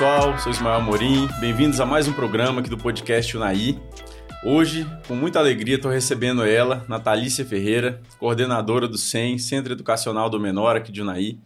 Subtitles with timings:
[0.00, 3.76] Olá pessoal, sou Ismael Morim, bem-vindos a mais um programa aqui do podcast Unai.
[4.44, 10.38] Hoje, com muita alegria, estou recebendo ela, Natalícia Ferreira, coordenadora do SEM, Centro Educacional do
[10.38, 11.38] Menor aqui de Unai.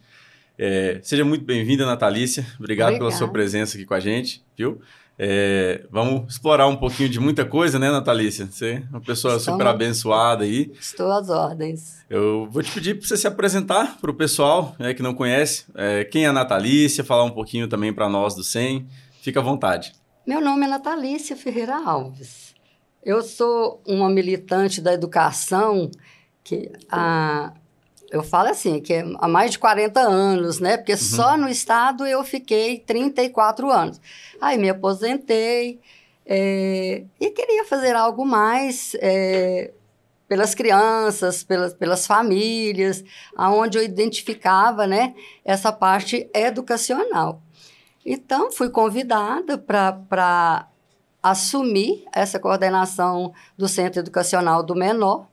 [0.58, 2.42] É, seja muito bem-vinda, Natalícia.
[2.58, 2.98] Obrigado Obrigada.
[2.98, 4.82] pela sua presença aqui com a gente, viu?
[5.18, 8.46] É, vamos explorar um pouquinho de muita coisa, né, Natalícia?
[8.46, 9.58] Você é uma pessoa Estamos...
[9.58, 10.72] super abençoada aí.
[10.78, 12.04] Estou às ordens.
[12.08, 15.64] Eu vou te pedir para você se apresentar para o pessoal né, que não conhece.
[15.74, 18.86] É, quem é a Natalícia, falar um pouquinho também para nós do SEM.
[19.20, 19.92] Fica à vontade.
[20.26, 22.54] Meu nome é Natalícia Ferreira Alves.
[23.04, 25.90] Eu sou uma militante da educação
[26.44, 27.52] que a,
[28.12, 30.76] eu falo assim, que é há mais de 40 anos, né?
[30.76, 30.98] Porque uhum.
[30.98, 33.98] só no estado eu fiquei 34 anos.
[34.38, 35.80] Aí me aposentei
[36.26, 39.72] é, e queria fazer algo mais é,
[40.28, 43.02] pelas crianças, pelas, pelas famílias,
[43.34, 45.14] aonde eu identificava, né?
[45.42, 47.40] Essa parte educacional.
[48.04, 50.68] Então, fui convidada para
[51.22, 55.28] assumir essa coordenação do Centro Educacional do Menor.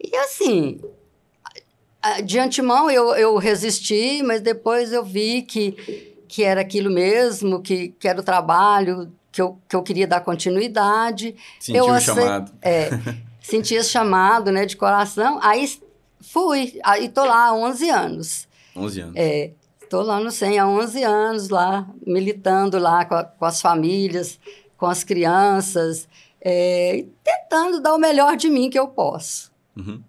[0.00, 0.80] E assim,
[2.24, 5.72] de antemão eu, eu resisti, mas depois eu vi que,
[6.28, 10.20] que era aquilo mesmo, que, que era o trabalho, que eu, que eu queria dar
[10.20, 11.34] continuidade.
[11.58, 12.52] Sentiu o chamado.
[12.62, 12.90] É,
[13.40, 15.38] senti esse chamado, né, de coração.
[15.42, 15.68] Aí
[16.20, 18.48] fui, aí tô lá há 11 anos.
[18.76, 19.14] 11 anos.
[19.16, 19.50] É,
[19.88, 24.38] tô lá no SEM há 11 anos, lá, militando lá com, a, com as famílias,
[24.76, 26.08] com as crianças,
[26.40, 29.50] é, tentando dar o melhor de mim que eu posso.
[29.76, 30.02] Uhum.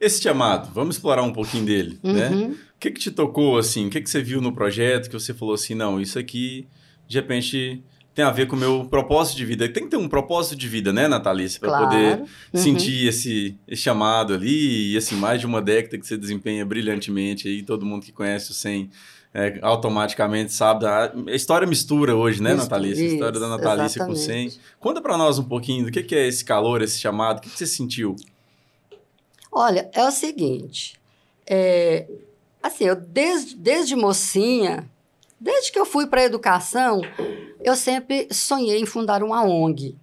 [0.00, 2.28] Esse chamado, vamos explorar um pouquinho dele, né?
[2.28, 2.48] uhum.
[2.48, 2.56] né?
[2.76, 3.86] O que, que te tocou, assim?
[3.86, 6.66] O que, que você viu no projeto que você falou assim, não, isso aqui,
[7.08, 7.82] de repente,
[8.16, 9.68] tem a ver com o meu propósito de vida.
[9.68, 11.60] Tem que ter um propósito de vida, né, Natalícia?
[11.60, 11.86] Para claro.
[11.86, 12.26] poder uhum.
[12.54, 14.92] sentir esse, esse, chamado ali.
[14.92, 17.62] E, assim, mais de uma década que você desempenha brilhantemente aí.
[17.62, 18.88] Todo mundo que conhece o SEM
[19.34, 20.86] é, automaticamente sabe.
[20.86, 23.04] A, a história mistura hoje, né, Natalícia?
[23.04, 24.18] a história da Natalícia exatamente.
[24.18, 24.50] com o SEM.
[24.80, 27.36] Conta para nós um pouquinho do que, que é esse calor, esse chamado.
[27.36, 28.16] O que, que você sentiu?
[29.58, 31.00] Olha, é o seguinte,
[31.46, 32.06] é,
[32.62, 34.86] assim, eu desde, desde mocinha,
[35.40, 37.00] desde que eu fui para a educação,
[37.64, 39.96] eu sempre sonhei em fundar uma ONG.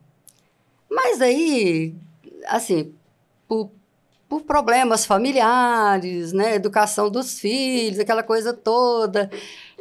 [0.89, 1.93] Mas aí,
[2.47, 2.95] assim,
[3.47, 3.69] por,
[4.27, 9.29] por problemas familiares, né, educação dos filhos, aquela coisa toda,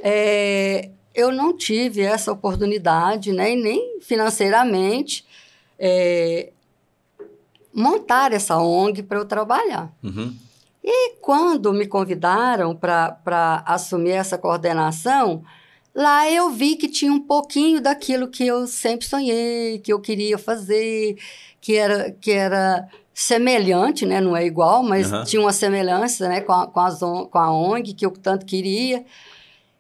[0.03, 5.25] é, eu não tive essa oportunidade, né, nem financeiramente.
[5.79, 6.53] É,
[7.73, 9.93] montar essa ONG para eu trabalhar.
[10.03, 10.35] Uhum.
[10.83, 15.45] E quando me convidaram para assumir essa coordenação,
[15.95, 20.37] lá eu vi que tinha um pouquinho daquilo que eu sempre sonhei, que eu queria
[20.37, 21.17] fazer,
[21.61, 24.21] que era, que era semelhante, né?
[24.21, 25.25] não é igual, mas uhum.
[25.25, 26.41] tinha uma semelhança né?
[26.41, 26.91] com, a, com, a,
[27.29, 29.05] com a ONG que eu tanto queria.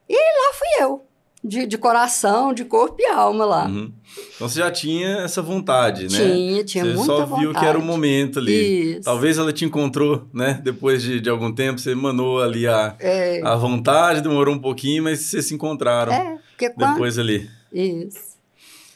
[0.08, 1.11] E lá fui eu
[1.44, 3.66] de, de coração, de corpo e alma lá.
[3.66, 3.92] Uhum.
[4.36, 6.18] Então você já tinha essa vontade, né?
[6.18, 7.28] Tinha, tinha você muita vontade.
[7.28, 8.92] Você só viu que era o momento ali.
[8.92, 9.02] Isso.
[9.02, 10.60] Talvez ela te encontrou, né?
[10.62, 13.40] Depois de, de algum tempo, você emanou ali a, é.
[13.42, 17.20] a vontade, demorou um pouquinho, mas vocês se encontraram é, depois quando...
[17.20, 17.50] ali.
[17.72, 18.32] Isso.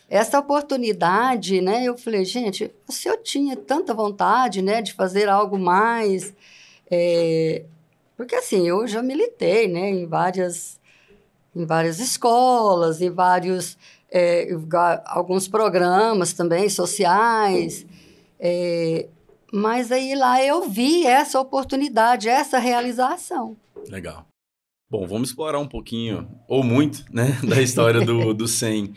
[0.08, 1.82] Essa oportunidade, né?
[1.84, 6.32] Eu falei, gente, se eu tinha tanta vontade, né, de fazer algo mais...
[6.88, 7.64] É...
[8.16, 10.78] Porque assim, eu já militei, né, em várias
[11.56, 13.78] em várias escolas, em vários
[14.12, 14.48] é,
[15.06, 17.86] alguns programas também sociais.
[18.38, 19.08] É,
[19.50, 23.56] mas aí lá eu vi essa oportunidade, essa realização.
[23.88, 24.26] Legal.
[24.88, 28.92] Bom, vamos explorar um pouquinho, ou muito, né, da história do, do 100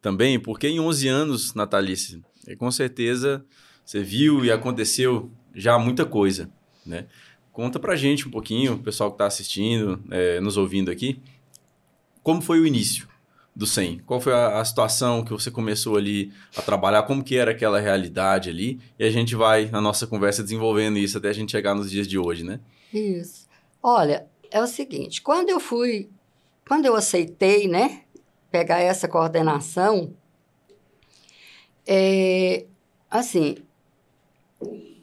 [0.00, 2.22] também, porque em 11 anos, Natalice,
[2.58, 3.44] com certeza
[3.84, 6.50] você viu e aconteceu já muita coisa,
[6.84, 7.06] né?
[7.52, 11.20] Conta pra gente um pouquinho, o pessoal que está assistindo, é, nos ouvindo aqui,
[12.22, 13.08] como foi o início
[13.54, 14.00] do 100?
[14.00, 17.02] Qual foi a, a, situação que você começou ali a trabalhar?
[17.02, 18.80] Como que era aquela realidade ali?
[18.98, 22.06] E a gente vai, na nossa conversa, desenvolvendo isso até a gente chegar nos dias
[22.06, 22.60] de hoje, né?
[22.92, 23.46] Isso.
[23.82, 26.08] Olha, é o seguinte, quando eu fui,
[26.66, 28.02] quando eu aceitei, né,
[28.50, 30.14] pegar essa coordenação,
[31.86, 32.66] é,
[33.10, 33.56] assim,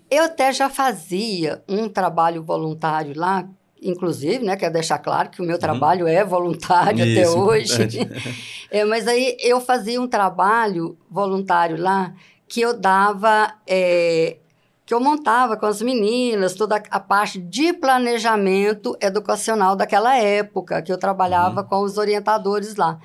[0.10, 3.48] eu até já fazia um trabalho voluntário lá
[3.82, 5.60] inclusive, né, quero deixar claro que o meu uhum.
[5.60, 8.00] trabalho é voluntário Isso, até hoje.
[8.70, 12.14] é, mas aí eu fazia um trabalho voluntário lá
[12.48, 14.38] que eu dava, é,
[14.86, 20.92] que eu montava com as meninas toda a parte de planejamento educacional daquela época, que
[20.92, 21.68] eu trabalhava uhum.
[21.68, 23.00] com os orientadores lá.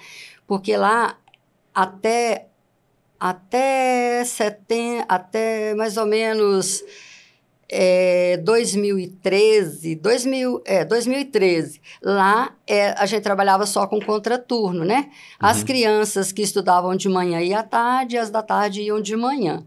[0.46, 1.16] Porque lá,
[1.74, 2.48] até,
[3.20, 6.82] até, setem, até mais ou menos
[7.68, 15.10] é, 2013, 2000, é, 2013, lá é, a gente trabalhava só com contraturno, né?
[15.38, 15.64] As uhum.
[15.66, 19.64] crianças que estudavam de manhã iam à tarde, as da tarde iam de manhã.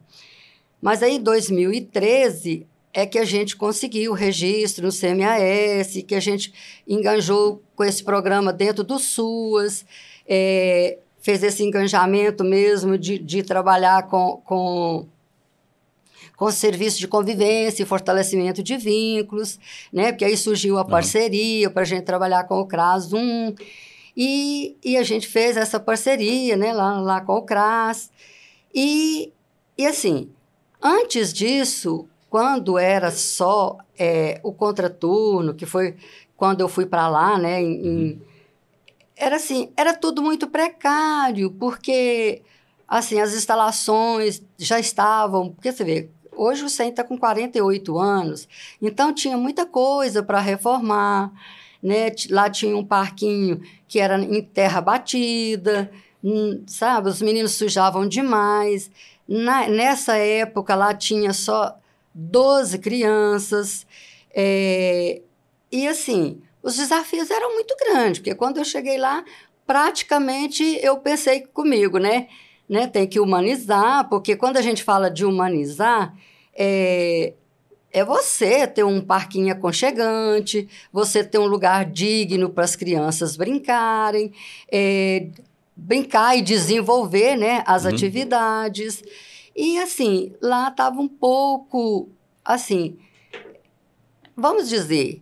[0.82, 6.54] Mas aí, 2013, é que a gente conseguiu o registro no CMAS, que a gente
[6.88, 9.86] enganjou com esse programa dentro do SUAS,
[10.28, 15.08] é, fez esse enganjamento mesmo de, de trabalhar com, com
[16.38, 19.60] com serviço de convivência e fortalecimento de vínculos,
[19.92, 20.12] né?
[20.12, 23.56] Porque aí surgiu a parceria para a gente trabalhar com o CRAS 1.
[24.16, 26.72] E, e a gente fez essa parceria, né?
[26.72, 28.12] Lá, lá com o CRAS.
[28.74, 29.34] E,
[29.75, 30.30] e assim,
[30.80, 35.95] antes disso, quando era só é, o contraturno, que foi
[36.36, 37.63] quando eu fui para lá, né?
[37.63, 38.22] Em, uhum.
[39.16, 42.44] era assim, era tudo muito precário, porque
[42.88, 48.48] assim, as instalações já estavam, porque você vê, Hoje o SEM está com 48 anos,
[48.81, 51.31] então tinha muita coisa para reformar.
[51.81, 52.12] Né?
[52.30, 55.92] Lá tinha um parquinho que era em terra batida,
[56.24, 57.10] hum, sabe?
[57.10, 58.89] Os meninos sujavam demais.
[59.28, 61.78] Na, nessa época lá tinha só
[62.13, 63.86] 12 crianças.
[64.34, 65.22] É,
[65.72, 69.24] e assim, os desafios eram muito grandes, porque quando eu cheguei lá,
[69.66, 72.28] praticamente eu pensei comigo, né?
[72.68, 72.88] né?
[72.88, 76.16] Tem que humanizar, porque quando a gente fala de humanizar,
[76.57, 77.33] é,
[77.92, 84.33] é você ter um parquinho aconchegante, você ter um lugar digno para as crianças brincarem,
[84.71, 85.27] é,
[85.75, 87.92] brincar e desenvolver né, as uhum.
[87.92, 89.04] atividades.
[89.56, 92.09] E assim, lá estava um pouco
[92.44, 92.98] assim,
[94.36, 95.21] vamos dizer,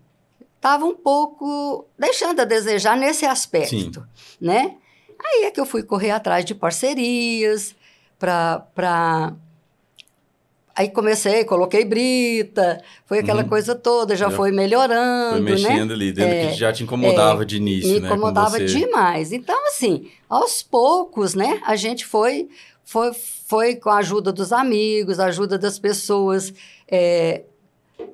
[0.55, 4.37] estava um pouco deixando a desejar nesse aspecto, Sim.
[4.39, 4.75] né?
[5.23, 7.75] Aí é que eu fui correr atrás de parcerias
[8.19, 9.35] para
[10.77, 13.47] Aí comecei, coloquei brita, foi aquela uhum.
[13.47, 15.93] coisa toda, já, já, foi melhorando, foi mexendo né?
[15.93, 18.09] ali, dentro é, que já te incomodava é, de início, me né?
[18.09, 19.31] Me incomodava demais.
[19.31, 22.49] Então, assim, aos poucos, né, a gente foi,
[22.83, 26.53] foi, foi com a ajuda dos amigos, a ajuda das pessoas
[26.89, 27.43] é,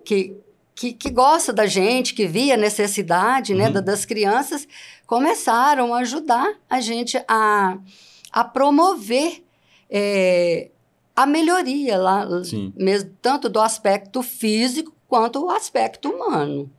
[0.05, 0.35] que,
[0.75, 3.81] que, que gosta da gente, que via a necessidade, né, uhum.
[3.81, 4.67] das crianças,
[5.07, 7.79] começaram a ajudar a gente a,
[8.31, 9.43] a promover
[9.89, 10.69] é,
[11.15, 12.27] a melhoria lá,
[12.75, 16.71] mesmo, tanto do aspecto físico quanto o aspecto humano.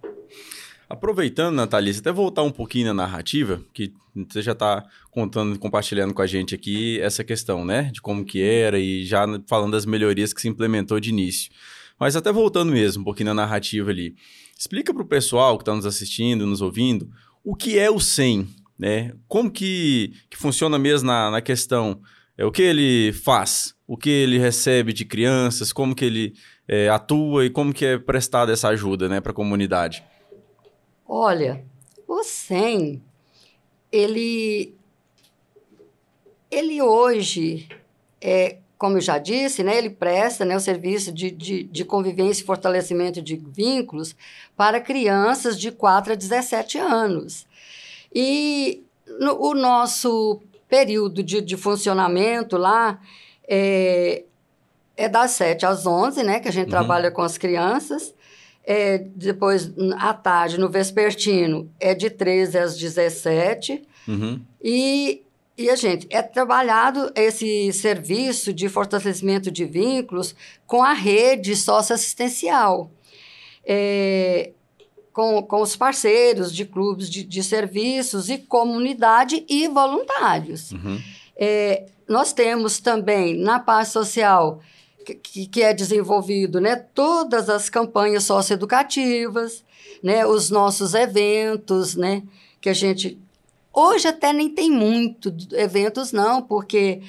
[0.89, 6.21] Aproveitando, Natalice, até voltar um pouquinho na narrativa, que você já está contando, compartilhando com
[6.21, 7.91] a gente aqui essa questão, né?
[7.93, 11.51] De como que era e já falando das melhorias que se implementou de início.
[11.99, 14.15] Mas até voltando mesmo um pouquinho na narrativa ali.
[14.59, 17.11] Explica para o pessoal que está nos assistindo, nos ouvindo,
[17.43, 18.47] o que é o SEM,
[18.79, 19.13] né?
[19.27, 22.01] Como que, que funciona mesmo na, na questão
[22.37, 26.35] é, o que ele faz, o que ele recebe de crianças, como que ele
[26.67, 30.03] é, atua e como que é prestada essa ajuda né, para a comunidade?
[31.07, 31.63] Olha,
[32.09, 33.03] o SEM,
[33.91, 34.75] ele,
[36.51, 37.69] ele hoje,
[38.21, 42.43] é, como eu já disse, né, ele presta né, o serviço de, de, de convivência
[42.43, 44.17] e fortalecimento de vínculos
[44.57, 47.47] para crianças de 4 a 17 anos.
[48.15, 48.83] E
[49.21, 50.41] no, o nosso
[50.73, 52.99] período de, de funcionamento lá
[53.47, 54.25] é,
[54.97, 56.41] é das 7 às 11, né?
[56.41, 56.71] Que a gente uhum.
[56.71, 58.15] trabalha com as crianças.
[58.65, 63.83] É, depois, à tarde, no vespertino, é de 13 às 17.
[64.09, 64.41] Uhum.
[64.65, 65.21] E,
[65.59, 70.35] e a gente, é trabalhado esse serviço de fortalecimento de vínculos
[70.67, 72.91] com a rede socioassistencial.
[73.63, 74.53] É,
[75.13, 80.73] com, com os parceiros de clubes de, de serviços e comunidade e voluntários.
[80.73, 81.01] Uhum.
[81.37, 84.61] É, nós temos também na parte social
[85.23, 89.65] que, que é desenvolvido né, todas as campanhas socioeducativas,
[90.03, 92.23] né, os nossos eventos, né,
[92.61, 93.19] que a gente...
[93.75, 97.01] Hoje até nem tem muito eventos, não, porque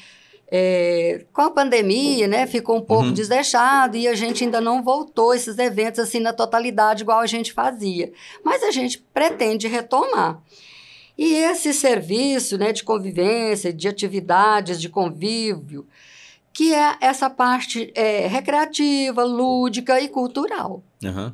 [0.51, 3.13] é, com a pandemia, né, ficou um pouco uhum.
[3.13, 7.51] desleixado e a gente ainda não voltou esses eventos assim na totalidade igual a gente
[7.51, 8.11] fazia.
[8.43, 10.41] Mas a gente pretende retomar.
[11.17, 15.87] E esse serviço né, de convivência, de atividades, de convívio,
[16.51, 20.83] que é essa parte é, recreativa, lúdica e cultural.
[21.03, 21.33] Uhum.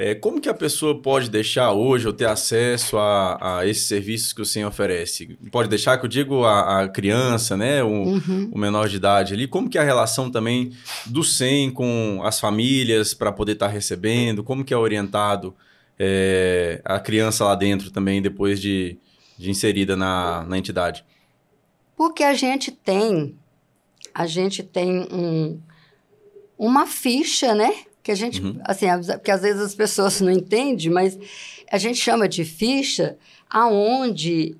[0.00, 4.32] É, como que a pessoa pode deixar hoje ou ter acesso a, a esses serviços
[4.32, 5.36] que o Senhor oferece?
[5.50, 7.82] Pode deixar, que eu digo, a, a criança, né?
[7.82, 8.48] O, uhum.
[8.52, 9.48] o, menor de idade ali.
[9.48, 10.72] Como que é a relação também
[11.04, 14.44] do SEM com as famílias para poder estar tá recebendo?
[14.44, 15.52] Como que é orientado
[15.98, 18.96] é, a criança lá dentro também, depois de,
[19.36, 21.04] de inserida na, na entidade?
[21.96, 23.36] Porque a gente tem,
[24.14, 25.60] a gente tem um,
[26.56, 27.87] uma ficha, né?
[28.08, 28.58] Que a gente, uhum.
[28.64, 31.18] assim, porque às vezes as pessoas não entendem, mas
[31.70, 33.18] a gente chama de ficha
[33.50, 34.56] aonde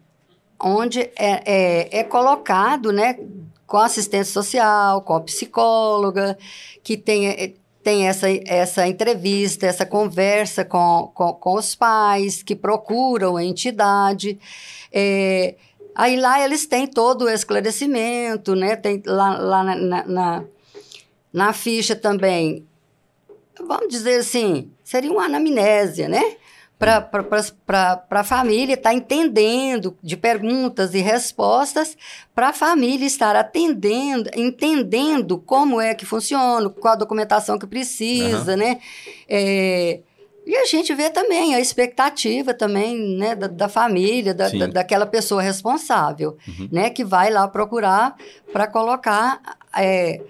[0.61, 3.19] onde é, é, é colocado, né,
[3.67, 6.37] com assistência social, com a psicóloga,
[6.85, 13.39] que tem, tem essa, essa entrevista, essa conversa com, com, com os pais que procuram
[13.39, 14.39] a entidade.
[14.93, 15.55] É,
[15.95, 18.77] aí lá eles têm todo o esclarecimento, né?
[18.77, 20.45] Tem lá, lá na, na, na,
[21.33, 22.68] na ficha também,
[23.67, 26.37] vamos dizer assim, seria uma anamnésia, né?
[26.79, 27.11] para
[28.11, 31.97] a família estar tá entendendo de perguntas e respostas,
[32.33, 38.53] para a família estar atendendo, entendendo como é que funciona, qual a documentação que precisa,
[38.53, 38.59] uhum.
[38.59, 38.79] né?
[39.29, 40.01] É,
[40.47, 45.05] e a gente vê também a expectativa também, né, da, da família, da, da, daquela
[45.05, 46.69] pessoa responsável, uhum.
[46.73, 48.17] né, que vai lá procurar
[48.51, 49.43] para colocar
[49.77, 50.23] é,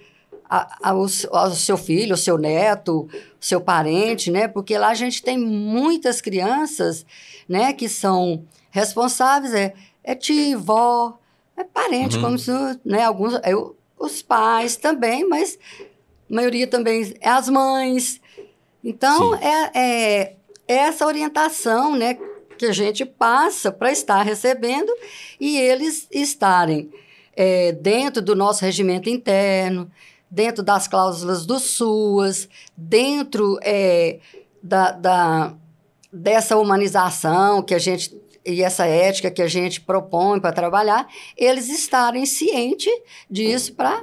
[0.49, 3.09] a, ao, ao seu filho, ao seu neto,
[3.40, 4.49] seu parente, né?
[4.49, 7.05] Porque lá a gente tem muitas crianças,
[7.49, 7.73] né?
[7.73, 11.19] Que são responsáveis, é, é tio, vó,
[11.57, 12.23] é parente, uhum.
[12.23, 12.50] como se,
[12.85, 13.05] né?
[13.05, 13.52] Alguns, é,
[13.99, 15.59] os pais também, mas
[16.31, 18.21] a maioria também é as mães.
[18.83, 20.37] Então, é, é,
[20.67, 22.17] é essa orientação, né?
[22.57, 24.93] Que a gente passa para estar recebendo
[25.38, 26.90] e eles estarem
[27.37, 29.90] é, dentro do nosso regimento interno,
[30.31, 34.21] dentro das cláusulas do SUAS, dentro é,
[34.63, 35.55] da, da,
[36.13, 41.07] dessa humanização que a gente e essa ética que a gente propõe para trabalhar,
[41.37, 42.93] eles estarem cientes
[43.31, 44.03] disso para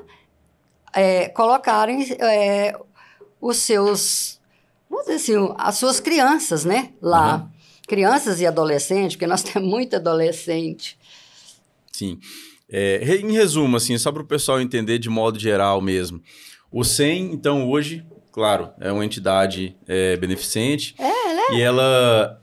[0.94, 2.78] é, colocarem é,
[3.42, 4.40] os seus,
[4.90, 7.38] vamos dizer assim, as suas crianças, né, lá.
[7.38, 7.56] Uhum.
[7.88, 10.98] Crianças e adolescentes, porque nós temos muito adolescente.
[11.92, 12.20] Sim.
[12.70, 16.22] É, em resumo, assim, só para o pessoal entender de modo geral mesmo.
[16.72, 20.96] O SEM, então, hoje, claro, é uma entidade é, beneficente.
[20.98, 21.58] É, né?
[21.58, 22.42] E ela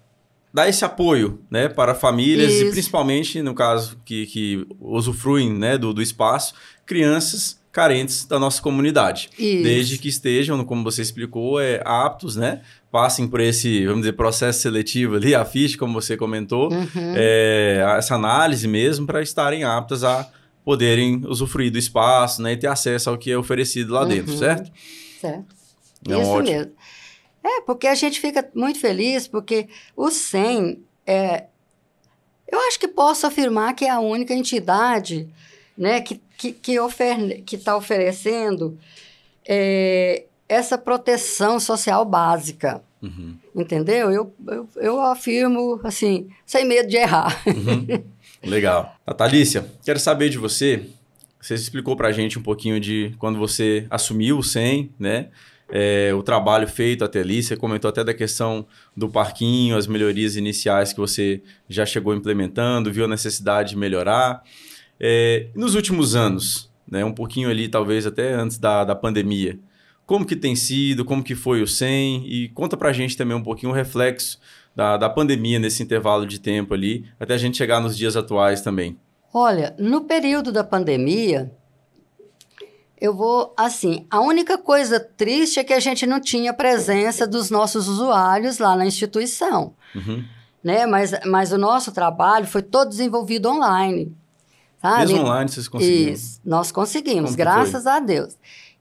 [0.53, 2.65] dá esse apoio né, para famílias Isso.
[2.65, 8.61] e principalmente, no caso, que, que usufruem né, do, do espaço, crianças carentes da nossa
[8.61, 9.31] comunidade.
[9.39, 9.63] Isso.
[9.63, 12.61] Desde que estejam, como você explicou, é, aptos, né?
[12.93, 17.15] Passem por esse, vamos dizer, processo seletivo ali, a ficha, como você comentou, uhum.
[17.17, 20.31] é, essa análise mesmo, para estarem aptas a
[20.65, 22.53] poderem usufruir do espaço, né?
[22.53, 24.09] E ter acesso ao que é oferecido lá uhum.
[24.09, 24.71] dentro, certo?
[25.21, 25.57] Certo.
[26.09, 26.57] É Isso ótimo.
[26.57, 26.73] mesmo.
[27.43, 31.47] É, porque a gente fica muito feliz, porque o SEM, é,
[32.47, 35.29] eu acho que posso afirmar que é a única entidade
[35.77, 38.79] né, que que que ofer está oferecendo
[39.47, 42.83] é, essa proteção social básica.
[43.03, 43.37] Uhum.
[43.55, 44.11] Entendeu?
[44.11, 47.43] Eu, eu, eu, afirmo, assim, sem medo de errar.
[47.47, 48.05] Uhum.
[48.45, 48.95] Legal.
[49.07, 50.87] Natalícia, quero saber de você.
[51.41, 55.29] Você explicou para a gente um pouquinho de quando você assumiu o SEM, né?
[55.75, 57.43] É, o trabalho feito até ali.
[57.43, 58.67] Você comentou até da questão
[58.97, 64.43] do parquinho, as melhorias iniciais que você já chegou implementando, viu a necessidade de melhorar.
[65.01, 69.59] É, nos últimos anos, né, um pouquinho ali, talvez até antes da, da pandemia,
[70.07, 73.43] como que tem sido, como que foi o SEM e conta pra gente também um
[73.43, 74.39] pouquinho o reflexo
[74.75, 78.61] da, da pandemia nesse intervalo de tempo ali, até a gente chegar nos dias atuais
[78.63, 78.99] também.
[79.33, 81.51] Olha, no período da pandemia,
[83.01, 87.51] eu vou assim, a única coisa triste é que a gente não tinha presença dos
[87.51, 90.25] nossos usuários lá na instituição, uhum.
[90.63, 90.87] né?
[90.87, 94.15] Mas, mas o nosso trabalho foi todo desenvolvido online.
[94.81, 95.13] Sabe?
[95.13, 96.13] Mesmo online vocês conseguiram?
[96.13, 97.93] Isso, nós conseguimos, graças foi?
[97.93, 98.37] a Deus.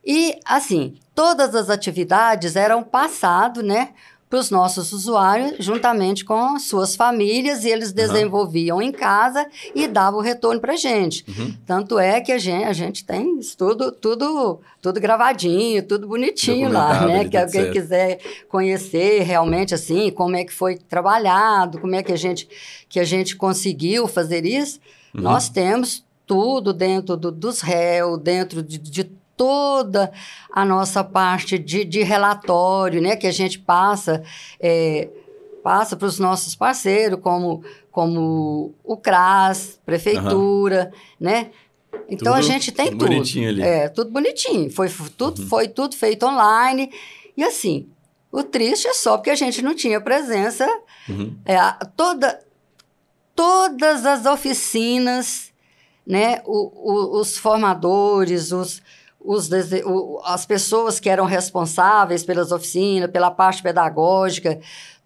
[0.06, 3.90] E, assim, todas as atividades eram passado, né,
[4.30, 8.82] para os nossos usuários, juntamente com suas famílias, e eles desenvolviam uhum.
[8.82, 11.26] em casa e davam o retorno para a gente.
[11.28, 11.54] Uhum.
[11.66, 17.06] Tanto é que a gente, a gente tem tudo, tudo, tudo gravadinho, tudo bonitinho lá,
[17.06, 17.28] né?
[17.28, 22.18] Que alguém quiser conhecer realmente, assim, como é que foi trabalhado, como é que a
[22.18, 22.48] gente,
[22.88, 24.80] que a gente conseguiu fazer isso,
[25.14, 25.22] Uhum.
[25.22, 30.12] Nós temos tudo dentro do, dos réus, dentro de, de toda
[30.52, 34.22] a nossa parte de, de, relatório, né, que a gente passa
[34.60, 35.10] é,
[35.64, 41.00] passa para os nossos parceiros, como, como o CRAS, prefeitura, uhum.
[41.20, 41.50] né?
[42.08, 43.06] Então tudo a gente tem tudo.
[43.06, 43.64] Bonitinho ali.
[43.64, 44.72] É, tudo bonitinho.
[44.72, 45.48] Foi tudo, uhum.
[45.48, 46.92] foi tudo feito online.
[47.36, 47.88] E assim,
[48.32, 50.68] o triste é só porque a gente não tinha presença.
[51.10, 51.36] Uhum.
[51.46, 51.58] É,
[51.98, 52.40] toda,
[53.36, 55.52] todas as oficinas,
[56.06, 58.84] né, o, o, os formadores, os,
[59.24, 59.50] os,
[60.24, 64.60] as pessoas que eram responsáveis pelas oficinas, pela parte pedagógica,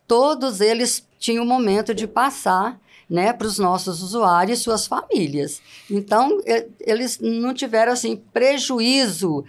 [0.07, 2.79] todos eles tinham o momento de passar
[3.09, 5.61] né, para os nossos usuários e suas famílias.
[5.89, 6.39] Então,
[6.79, 9.45] eles não tiveram assim prejuízo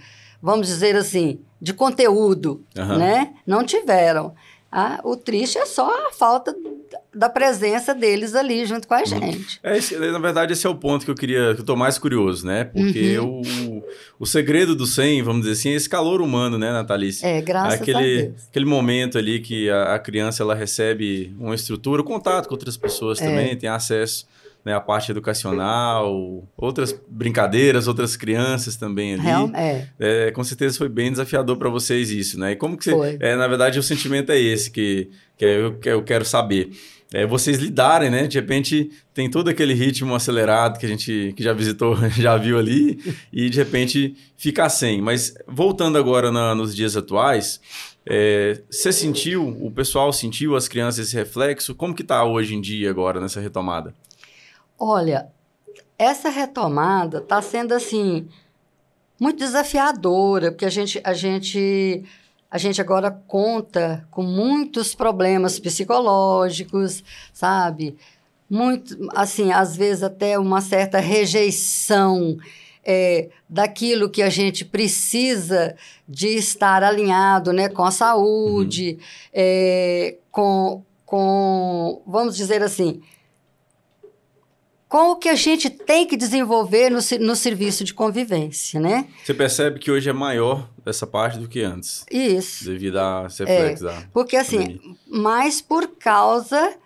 [0.46, 2.99] vamos dizer assim, de conteúdo, uhum.
[2.99, 3.35] né?
[3.46, 4.35] Não tiveram.
[4.70, 6.54] Ah, o triste é só a falta
[7.14, 9.06] da presença deles ali junto com a uhum.
[9.06, 9.58] gente.
[9.62, 11.99] É, esse, na verdade, esse é o ponto que eu queria, que eu tô mais
[11.99, 12.64] curioso, né?
[12.64, 13.40] Porque uhum.
[13.78, 13.85] o,
[14.20, 17.25] o segredo do 100, vamos dizer assim, é esse calor humano, né, Natalice?
[17.25, 18.49] É, graças aquele, a Deus.
[18.49, 23.20] Aquele momento ali que a, a criança, ela recebe uma estrutura, contato com outras pessoas
[23.20, 23.25] é.
[23.25, 24.26] também, tem acesso
[24.66, 29.23] né, a parte educacional, outras brincadeiras, outras crianças também ali.
[29.23, 29.87] Real, é.
[29.96, 30.30] é.
[30.32, 32.50] Com certeza foi bem desafiador para vocês isso, né?
[32.50, 32.90] E como que você...
[32.90, 33.16] Foi.
[33.20, 35.08] É, na verdade, o sentimento é esse que,
[35.38, 36.73] que eu, que eu quero saber.
[37.14, 38.26] É, vocês lidarem, né?
[38.26, 42.58] De repente tem todo aquele ritmo acelerado que a gente que já visitou, já viu
[42.58, 42.99] ali,
[43.32, 45.00] e de repente ficar sem.
[45.00, 47.61] Mas voltando agora na, nos dias atuais,
[48.04, 51.73] é, você sentiu, o pessoal sentiu, as crianças, esse reflexo?
[51.73, 53.94] Como que está hoje em dia agora nessa retomada?
[54.78, 55.28] Olha,
[55.99, 58.28] essa retomada está sendo assim
[59.18, 62.04] muito desafiadora, porque a gente, a gente,
[62.50, 67.02] a gente agora conta com muitos problemas psicológicos,
[67.33, 67.97] sabe?
[68.49, 72.37] Muito, assim, às vezes até uma certa rejeição
[72.85, 75.75] é, daquilo que a gente precisa
[76.06, 78.99] de estar alinhado, né, com a saúde, uhum.
[79.33, 83.02] é, com, com, vamos dizer assim,
[84.88, 89.09] com o que a gente tem que desenvolver no, no serviço de convivência, né?
[89.25, 92.05] Você percebe que hoje é maior essa parte do que antes.
[92.11, 92.64] Isso.
[92.64, 94.97] Devido a reflexo é, Porque, assim, pandemia.
[95.09, 96.76] mais por causa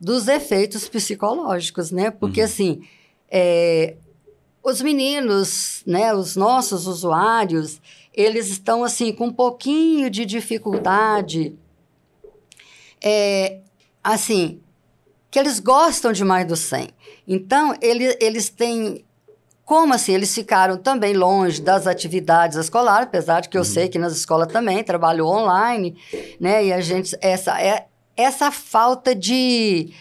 [0.00, 2.10] dos efeitos psicológicos, né?
[2.10, 2.46] Porque, uhum.
[2.46, 2.88] assim,
[3.30, 3.94] é,
[4.62, 7.80] os meninos, né, os nossos usuários,
[8.12, 11.54] eles estão, assim, com um pouquinho de dificuldade,
[13.00, 13.60] é,
[14.02, 14.60] assim,
[15.34, 16.90] que eles gostam demais do 100.
[17.26, 19.04] Então, ele, eles têm.
[19.64, 20.12] Como assim?
[20.12, 23.64] Eles ficaram também longe das atividades escolares, apesar de que eu uhum.
[23.64, 25.96] sei que nas escolas também trabalhou online,
[26.38, 26.66] né?
[26.66, 27.16] E a gente.
[27.20, 29.92] Essa, é, essa falta de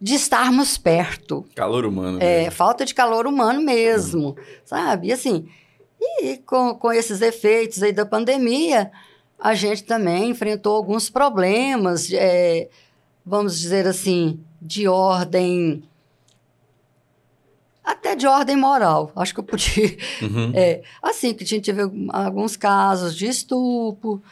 [0.00, 1.46] de estarmos perto.
[1.54, 2.18] Calor humano.
[2.20, 2.50] É, mesmo.
[2.50, 4.34] falta de calor humano mesmo, uhum.
[4.64, 5.06] sabe?
[5.06, 5.48] E assim,
[6.20, 8.90] e com, com esses efeitos aí da pandemia,
[9.38, 12.68] a gente também enfrentou alguns problemas, é,
[13.24, 15.82] vamos dizer assim, de ordem
[17.82, 19.10] até de ordem moral.
[19.16, 19.96] Acho que eu podia.
[20.22, 20.52] Uhum.
[20.54, 24.22] É, assim, que a gente teve alguns casos de estupro,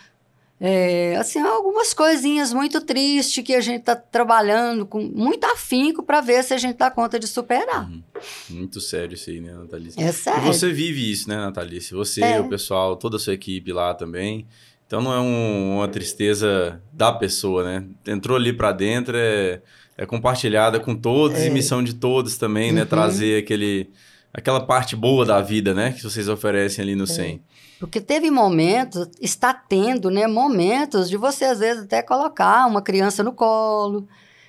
[0.60, 6.20] é, assim, algumas coisinhas muito tristes que a gente está trabalhando com muito afinco para
[6.20, 7.88] ver se a gente dá conta de superar.
[7.88, 8.02] Uhum.
[8.50, 10.00] Muito sério isso aí, né, Natalice?
[10.00, 10.42] É sério.
[10.42, 11.94] E você vive isso, né, Natalice?
[11.94, 12.40] Você, é.
[12.40, 14.46] o pessoal, toda a sua equipe lá também.
[14.86, 17.86] Então não é um, uma tristeza da pessoa, né?
[18.06, 19.62] Entrou ali para dentro, é
[20.00, 21.46] é compartilhada com todos é.
[21.46, 22.80] e missão de todos também, né?
[22.80, 22.84] uhum.
[22.84, 22.84] né?
[22.86, 23.90] Trazer aquele,
[24.32, 25.92] aquela parte boa da vida, né?
[25.92, 27.06] Que vocês oferecem ali no é.
[27.06, 27.42] 100.
[27.78, 30.26] Porque teve momentos, está tendo, né?
[30.26, 34.08] Momentos de você, às vezes, até colocar uma criança no colo,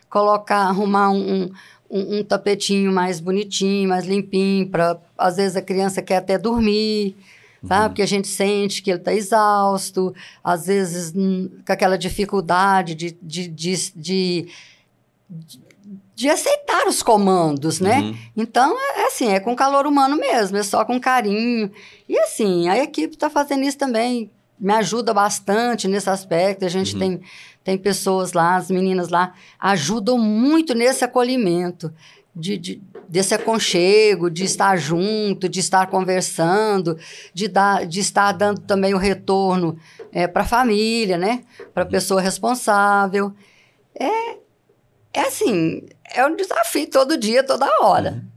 [0.09, 1.51] colocar, arrumar um,
[1.89, 7.17] um, um tapetinho mais bonitinho, mais limpinho, para às vezes a criança quer até dormir,
[7.67, 7.83] sabe?
[7.83, 7.89] Uhum.
[7.89, 13.17] Porque a gente sente que ele está exausto, às vezes hum, com aquela dificuldade de,
[13.21, 14.47] de, de, de
[16.13, 17.99] de aceitar os comandos, né?
[17.99, 18.17] Uhum.
[18.35, 21.71] Então, é, é assim, é com calor humano mesmo, é só com carinho.
[22.07, 26.65] E assim, a equipe está fazendo isso também, me ajuda bastante nesse aspecto.
[26.65, 26.99] A gente uhum.
[26.99, 27.21] tem,
[27.63, 31.91] tem pessoas lá, as meninas lá, ajudam muito nesse acolhimento.
[32.33, 36.97] De, de, desse aconchego, de estar junto, de estar conversando,
[37.33, 39.77] de, dar, de estar dando também o retorno
[40.13, 41.43] é, para a família, né?
[41.73, 41.91] Para a uhum.
[41.91, 43.33] pessoa responsável.
[43.93, 44.40] É,
[45.13, 48.11] é assim, é um desafio todo dia, toda hora.
[48.11, 48.31] Uhum.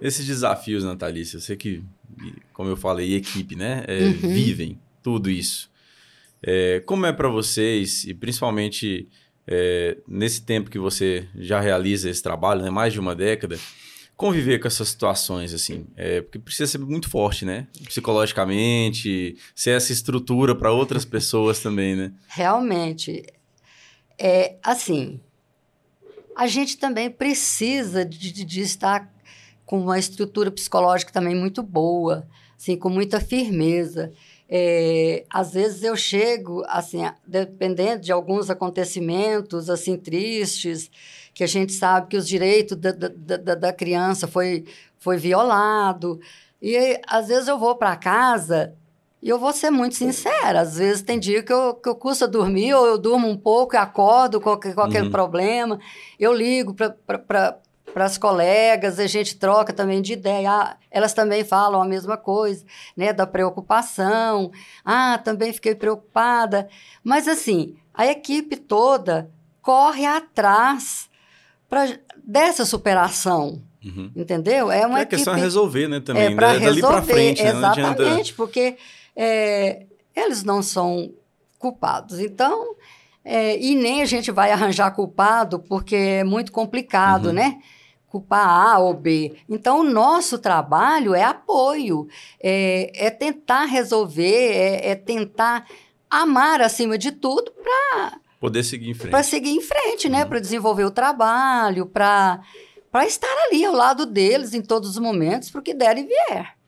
[0.00, 1.82] Esses desafios, Natalícia, eu sei que,
[2.52, 3.84] como eu falei, equipe, né?
[3.86, 4.32] É, uhum.
[4.32, 5.70] Vivem tudo isso.
[6.42, 9.08] É, como é para vocês, e principalmente
[9.46, 13.58] é, nesse tempo que você já realiza esse trabalho, né, mais de uma década,
[14.16, 15.86] conviver com essas situações, assim?
[15.96, 17.66] É, porque precisa ser muito forte, né?
[17.84, 22.12] Psicologicamente, ser essa estrutura para outras pessoas também, né?
[22.28, 23.24] Realmente.
[24.18, 25.18] É, assim,
[26.40, 29.12] a gente também precisa de, de, de estar
[29.66, 32.26] com uma estrutura psicológica também muito boa,
[32.56, 34.10] assim, com muita firmeza.
[34.48, 40.90] É, às vezes eu chego, assim, dependendo de alguns acontecimentos, assim, tristes,
[41.34, 44.64] que a gente sabe que os direitos da, da, da criança foi,
[44.98, 46.18] foi violado.
[46.62, 48.74] E às vezes eu vou para casa
[49.22, 52.26] e eu vou ser muito sincera, às vezes tem dia que eu, que eu custa
[52.26, 55.10] dormir, ou eu durmo um pouco e acordo com, com aquele uhum.
[55.10, 55.78] problema.
[56.18, 57.58] Eu ligo para
[57.92, 60.50] para as colegas, a gente troca também de ideia.
[60.50, 62.64] Ah, elas também falam a mesma coisa,
[62.96, 63.12] né?
[63.12, 64.50] Da preocupação.
[64.84, 66.68] Ah, também fiquei preocupada.
[67.02, 69.30] Mas, assim, a equipe toda
[69.60, 71.10] corre atrás
[71.68, 73.62] pra, dessa superação.
[73.84, 74.10] Uhum.
[74.14, 74.70] Entendeu?
[74.70, 76.00] É uma é questão de resolver, né?
[76.00, 78.10] Também, é para resolver, pra frente, exatamente, né?
[78.10, 78.32] adianta...
[78.36, 78.76] porque
[79.22, 79.84] é,
[80.16, 81.12] eles não são
[81.58, 82.18] culpados.
[82.18, 82.74] Então,
[83.22, 87.34] é, e nem a gente vai arranjar culpado, porque é muito complicado, uhum.
[87.34, 87.60] né?
[88.08, 89.36] Culpar A ou B.
[89.46, 92.08] Então, o nosso trabalho é apoio,
[92.42, 95.66] é, é tentar resolver, é, é, tentar
[96.08, 98.18] amar acima de tudo para.
[98.40, 99.10] Poder seguir em frente.
[99.10, 100.22] Para seguir em frente, né?
[100.22, 100.30] Uhum.
[100.30, 102.40] Para desenvolver o trabalho, para
[103.06, 106.59] estar ali ao lado deles em todos os momentos, para o que der e vier.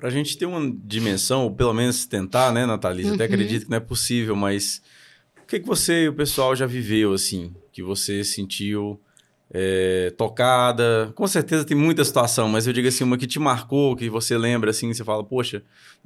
[0.00, 3.10] Para a gente ter uma dimensão, ou pelo menos tentar, né, Natalisa?
[3.10, 3.14] Uhum.
[3.16, 4.80] Até acredito que não é possível, mas
[5.42, 8.98] o que, que você e o pessoal já viveu, assim, que você sentiu
[9.52, 11.12] é, tocada?
[11.14, 14.38] Com certeza tem muita situação, mas eu digo assim, uma que te marcou, que você
[14.38, 15.62] lembra, assim, você fala, poxa,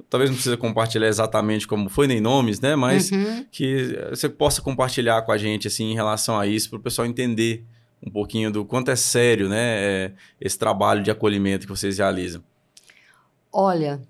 [0.09, 2.75] talvez não precisa compartilhar exatamente como foi, nem nomes, né?
[2.75, 3.45] Mas uhum.
[3.49, 7.07] que você possa compartilhar com a gente, assim, em relação a isso, para o pessoal
[7.07, 7.63] entender
[8.05, 12.43] um pouquinho do quanto é sério, né, é, esse trabalho de acolhimento que vocês realizam.
[13.57, 14.01] Olha,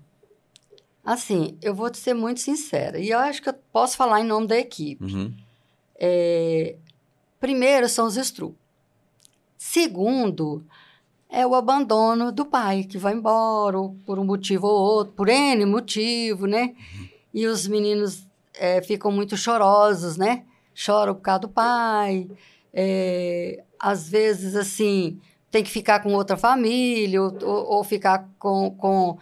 [1.04, 4.24] assim, eu vou te ser muito sincera, e eu acho que eu posso falar em
[4.26, 5.04] nome da equipe.
[5.04, 5.32] Uhum.
[5.94, 6.74] É,
[7.38, 8.58] primeiro são os estrutos.
[9.56, 10.66] Segundo,
[11.30, 15.64] é o abandono do pai, que vai embora, por um motivo ou outro, por N
[15.64, 16.74] motivo, né?
[16.98, 17.08] Uhum.
[17.32, 20.44] E os meninos é, ficam muito chorosos, né?
[20.74, 22.28] Choram por causa do pai.
[22.74, 25.20] É, às vezes, assim,
[25.56, 29.16] tem que ficar com outra família, ou, ou, ficar com, com,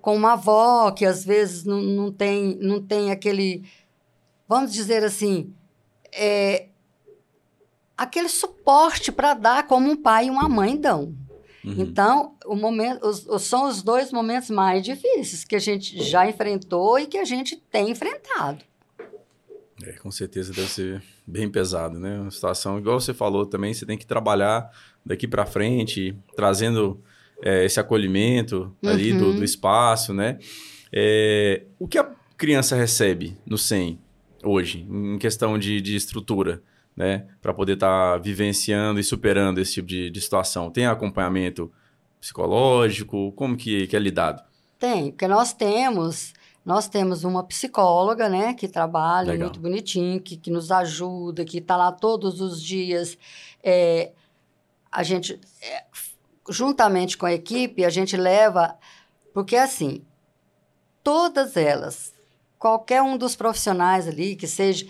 [0.00, 3.64] com uma avó que às vezes não, não, tem, não tem aquele,
[4.48, 5.52] vamos dizer assim,
[6.12, 6.68] é,
[7.98, 11.16] aquele suporte para dar como um pai e uma mãe dão.
[11.64, 11.74] Uhum.
[11.78, 16.28] Então, o momento, os, os, são os dois momentos mais difíceis que a gente já
[16.28, 18.64] enfrentou e que a gente tem enfrentado.
[19.82, 22.20] É, com certeza deve ser bem pesado, né?
[22.20, 24.70] Uma situação, igual você falou também, você tem que trabalhar
[25.04, 27.00] daqui para frente, trazendo
[27.42, 28.90] é, esse acolhimento uhum.
[28.90, 29.44] ali do, do, uhum.
[29.44, 30.38] espaço, né?
[30.92, 33.98] É, o que a criança recebe no SEM
[34.44, 36.62] hoje, em questão de, de estrutura,
[36.96, 37.26] né?
[37.40, 40.70] Para poder estar tá vivenciando e superando esse tipo de, de, situação.
[40.70, 41.72] Tem acompanhamento
[42.20, 43.32] psicológico?
[43.32, 44.42] Como que, que é lidado?
[44.78, 46.32] Tem, porque nós temos
[46.64, 49.48] nós temos uma psicóloga, né, que trabalha Legal.
[49.48, 53.18] muito bonitinho, que, que nos ajuda, que está lá todos os dias.
[53.62, 54.12] É,
[54.92, 55.84] a gente, é,
[56.50, 58.78] juntamente com a equipe, a gente leva.
[59.32, 60.04] Porque, assim,
[61.02, 62.12] todas elas,
[62.58, 64.86] qualquer um dos profissionais ali que seja.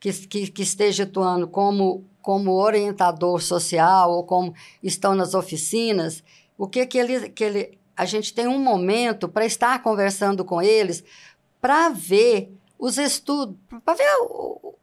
[0.00, 6.22] Que, que, que esteja atuando como, como orientador social ou como estão nas oficinas,
[6.58, 10.60] o que, que, ele, que ele, a gente tem um momento para estar conversando com
[10.60, 11.02] eles,
[11.58, 12.52] para ver
[12.84, 14.10] os estudos, para ver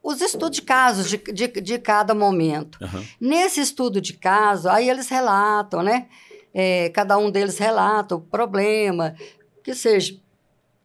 [0.02, 2.80] os estudos de casos de, de, de cada momento.
[2.82, 3.06] Uhum.
[3.20, 6.08] Nesse estudo de caso, aí eles relatam, né?
[6.52, 9.16] É, cada um deles relata o problema,
[9.64, 10.20] que seja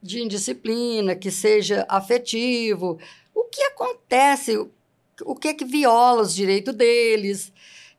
[0.02, 2.98] de indisciplina, que seja afetivo,
[3.34, 4.58] o que acontece,
[5.22, 7.50] o, que é que viola os direitos deles.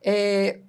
[0.04, 0.60] É,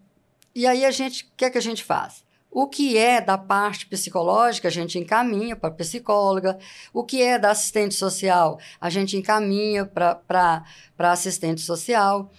[0.55, 2.25] e aí a gente, o que é que a gente faz?
[2.61, 6.59] O que é da parte psicológica, a gente encaminha para psicóloga.
[6.93, 10.65] O que é da assistente social, a gente encaminha para
[10.99, 12.33] assistente social.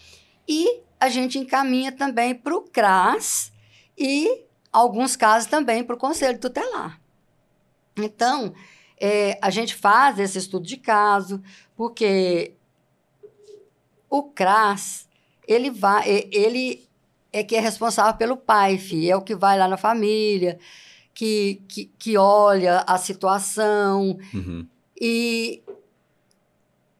[0.45, 3.53] E a gente encaminha também para o CRAS
[3.97, 6.99] e, alguns casos, também para o Conselho Tutelar.
[7.95, 8.53] Então,
[8.99, 11.41] é, a gente faz esse estudo de caso,
[11.77, 12.55] porque
[14.09, 15.07] o CRAS,
[15.47, 16.88] ele vai, ele
[17.31, 20.59] é que é responsável pelo pai, filho, é o que vai lá na família,
[21.13, 24.17] que, que, que olha a situação.
[24.33, 24.65] Uhum.
[24.99, 25.61] E,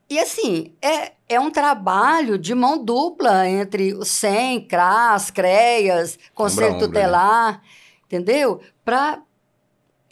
[0.10, 6.76] e assim, é, é um trabalho de mão dupla entre o SEM, CRAS, CREAS, Conselho
[6.76, 7.62] ombra, Tutelar, ombra, né?
[8.06, 8.62] entendeu?
[8.84, 9.22] Para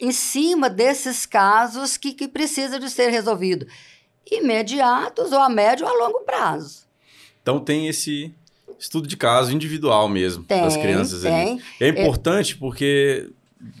[0.00, 3.68] em cima desses casos que, que precisam de ser resolvidos
[4.30, 6.86] imediatos ou a médio ou a longo prazo.
[7.42, 8.34] Então tem esse
[8.78, 11.52] estudo de caso individual mesmo tem, das crianças tem.
[11.52, 11.62] ali.
[11.80, 13.30] É importante porque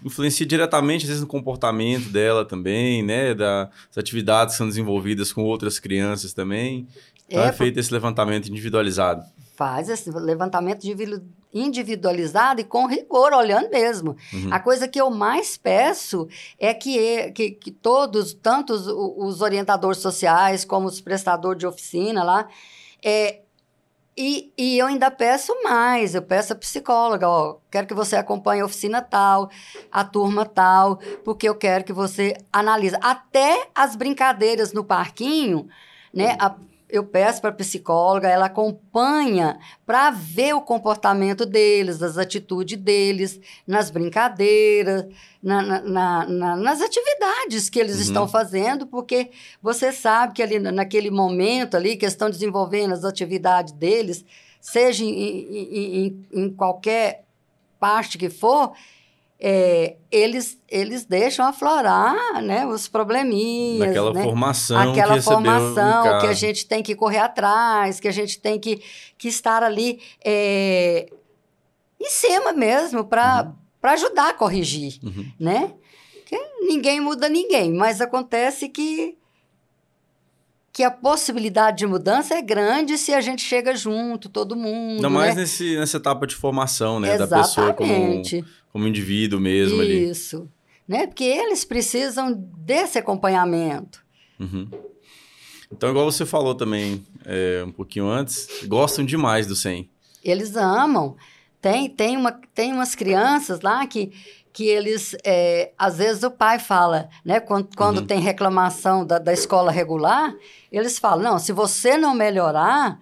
[0.04, 3.34] influencia diretamente, às vezes, no comportamento dela também, né?
[3.34, 6.86] Das atividades que são desenvolvidas com outras crianças também.
[7.28, 9.22] Então é, é feito esse levantamento individualizado.
[9.54, 10.86] Faz esse levantamento
[11.52, 14.16] individualizado e com rigor, olhando mesmo.
[14.32, 14.52] Uhum.
[14.52, 19.98] A coisa que eu mais peço é que, que, que todos, tanto os, os orientadores
[19.98, 22.48] sociais como os prestadores de oficina lá,
[23.04, 23.40] é,
[24.20, 28.60] E, e eu ainda peço mais, eu peço a psicóloga, ó, quero que você acompanhe
[28.60, 29.48] a oficina tal,
[29.92, 32.96] a turma tal, porque eu quero que você analise.
[33.00, 35.68] Até as brincadeiras no parquinho,
[36.12, 36.36] né?
[36.40, 36.56] A,
[36.88, 43.38] eu peço para a psicóloga, ela acompanha para ver o comportamento deles, as atitudes deles,
[43.66, 45.06] nas brincadeiras,
[45.42, 48.02] na, na, na, nas atividades que eles uhum.
[48.02, 49.30] estão fazendo, porque
[49.62, 54.24] você sabe que ali naquele momento ali que estão desenvolvendo as atividades deles,
[54.60, 57.24] seja em, em, em, em qualquer
[57.78, 58.72] parte que for,
[59.40, 63.90] é, eles, eles deixam aflorar né, os probleminhas.
[63.90, 64.22] Aquela né?
[64.24, 64.90] formação.
[64.90, 68.82] Aquela que formação que a gente tem que correr atrás, que a gente tem que,
[69.16, 71.08] que estar ali é,
[72.00, 73.90] em cima mesmo para uhum.
[73.90, 74.98] ajudar a corrigir.
[75.02, 75.30] Uhum.
[75.38, 75.72] Né?
[76.14, 79.16] Porque ninguém muda ninguém, mas acontece que
[80.78, 84.94] que a possibilidade de mudança é grande se a gente chega junto, todo mundo.
[84.94, 85.40] Ainda mais né?
[85.40, 87.14] nesse, nessa etapa de formação, né?
[87.14, 87.30] Exatamente.
[87.30, 88.22] Da pessoa como,
[88.78, 89.82] como indivíduo mesmo Isso.
[89.82, 90.10] ali.
[90.10, 90.48] Isso.
[90.86, 91.06] Né?
[91.08, 94.00] Porque eles precisam desse acompanhamento.
[94.38, 94.68] Uhum.
[95.70, 99.90] Então, igual você falou também é, um pouquinho antes, gostam demais do SEM.
[100.24, 101.16] Eles amam.
[101.60, 104.12] Tem, tem, uma, tem umas crianças lá que
[104.50, 108.06] que eles, é, às vezes o pai fala, né, quando, quando uhum.
[108.06, 110.34] tem reclamação da, da escola regular,
[110.72, 112.98] eles falam, não, se você não melhorar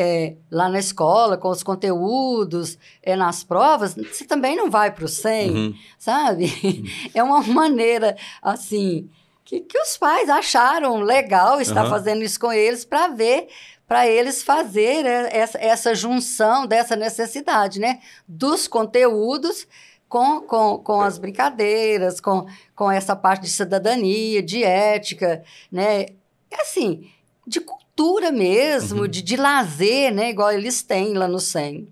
[0.00, 5.04] é, lá na escola, com os conteúdos, é, nas provas, você também não vai para
[5.04, 5.74] o 100, uhum.
[5.98, 6.44] sabe?
[6.62, 6.84] Uhum.
[7.12, 9.10] É uma maneira, assim,
[9.44, 11.90] que, que os pais acharam legal estar uhum.
[11.90, 13.48] fazendo isso com eles para ver
[13.88, 18.00] para eles fazer essa, essa junção dessa necessidade, né?
[18.28, 19.66] Dos conteúdos
[20.06, 26.02] com, com, com as brincadeiras, com, com essa parte de cidadania, de ética, né?
[26.50, 27.10] É assim,
[27.46, 27.87] de cultura
[28.32, 29.08] mesmo, uhum.
[29.08, 30.30] de, de lazer, né?
[30.30, 31.88] Igual eles têm lá no SEM.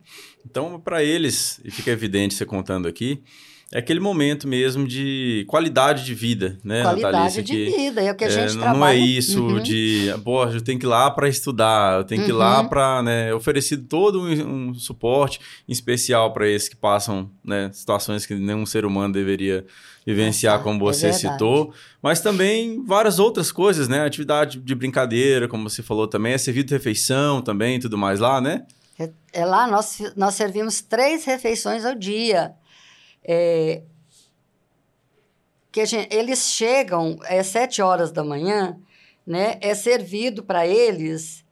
[0.48, 3.22] Então, para eles, e fica evidente você contando aqui,
[3.72, 8.12] é aquele momento mesmo de qualidade de vida, né, Qualidade Natalícia, de que, vida, é
[8.12, 8.78] o que a gente é, trabalha.
[8.78, 9.60] Não é isso uhum.
[9.60, 12.68] de, pô, eu tenho que ir lá para estudar, eu tenho que ir lá uhum.
[12.68, 18.24] para, né, oferecido todo um, um suporte em especial para esses que passam, né, situações
[18.24, 19.66] que nenhum ser humano deveria
[20.06, 25.48] vivenciar, como é você é citou, mas também várias outras coisas, né, atividade de brincadeira,
[25.48, 28.64] como você falou também, é servido de refeição também, tudo mais lá, né?
[28.96, 32.54] É, é lá nós, nós servimos três refeições ao dia.
[33.24, 33.82] É,
[35.72, 38.78] que gente, eles chegam às é, sete horas da manhã,
[39.26, 39.58] né?
[39.60, 41.44] É servido para eles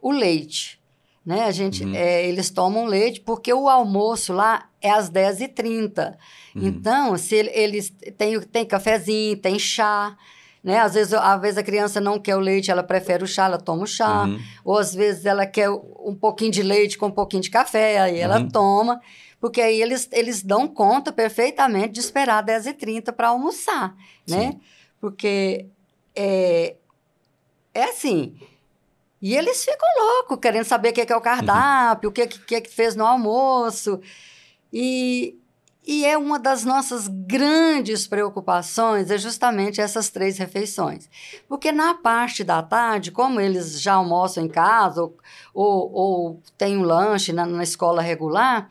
[0.00, 0.80] o leite,
[1.24, 1.44] né?
[1.44, 1.94] A gente, uhum.
[1.94, 6.16] é, eles tomam leite porque o almoço lá é às 10h30.
[6.54, 6.66] Uhum.
[6.66, 10.16] Então, se eles têm, tem cafezinho, tem chá,
[10.62, 10.78] né?
[10.78, 13.58] Às vezes, às vezes a criança não quer o leite, ela prefere o chá, ela
[13.58, 14.24] toma o chá.
[14.24, 14.40] Uhum.
[14.64, 18.18] Ou às vezes ela quer um pouquinho de leite com um pouquinho de café, aí
[18.18, 18.48] ela uhum.
[18.48, 19.00] toma
[19.40, 23.96] porque aí eles, eles dão conta perfeitamente de esperar 10h30 para almoçar,
[24.28, 24.52] né?
[24.52, 24.60] Sim.
[25.00, 25.66] Porque
[26.14, 26.76] é,
[27.72, 28.36] é assim.
[29.20, 32.10] E eles ficam loucos, querendo saber o que é, que é o cardápio, uhum.
[32.10, 33.98] o que, é que, é que fez no almoço.
[34.72, 35.36] E,
[35.86, 41.08] e é uma das nossas grandes preocupações, é justamente essas três refeições.
[41.48, 45.16] Porque na parte da tarde, como eles já almoçam em casa ou,
[45.52, 48.70] ou, ou têm um lanche na, na escola regular,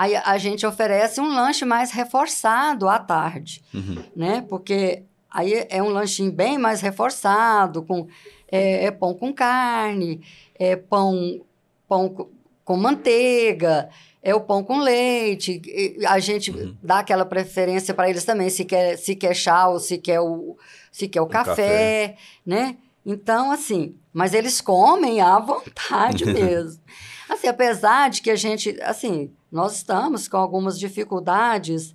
[0.00, 4.02] Aí a gente oferece um lanche mais reforçado à tarde, uhum.
[4.16, 4.40] né?
[4.48, 8.08] Porque aí é um lanchinho bem mais reforçado, com
[8.50, 10.22] é, é pão com carne,
[10.58, 11.42] é pão,
[11.86, 12.30] pão
[12.64, 13.90] com manteiga,
[14.22, 15.60] é o pão com leite.
[16.08, 16.76] A gente uhum.
[16.82, 20.56] dá aquela preferência para eles também, se quer, se quer chá ou se quer o,
[20.92, 22.76] se quer o, o café, café, né?
[23.04, 26.80] Então, assim, mas eles comem à vontade mesmo.
[27.28, 31.94] Assim, apesar de que a gente, assim, nós estamos com algumas dificuldades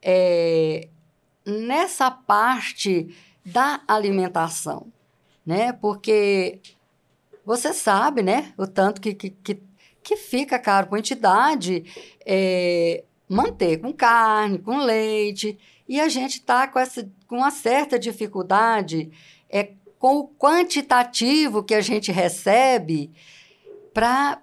[0.00, 0.88] é,
[1.44, 4.86] nessa parte da alimentação,
[5.44, 5.72] né?
[5.72, 6.60] Porque
[7.44, 8.52] você sabe, né?
[8.56, 9.62] O tanto que, que, que,
[10.08, 11.84] que fica caro com entidade
[12.24, 15.58] é, manter com carne, com leite.
[15.86, 19.10] E a gente está com, essa, com uma certa dificuldade
[19.50, 23.10] é, com o quantitativo que a gente recebe
[23.92, 24.40] para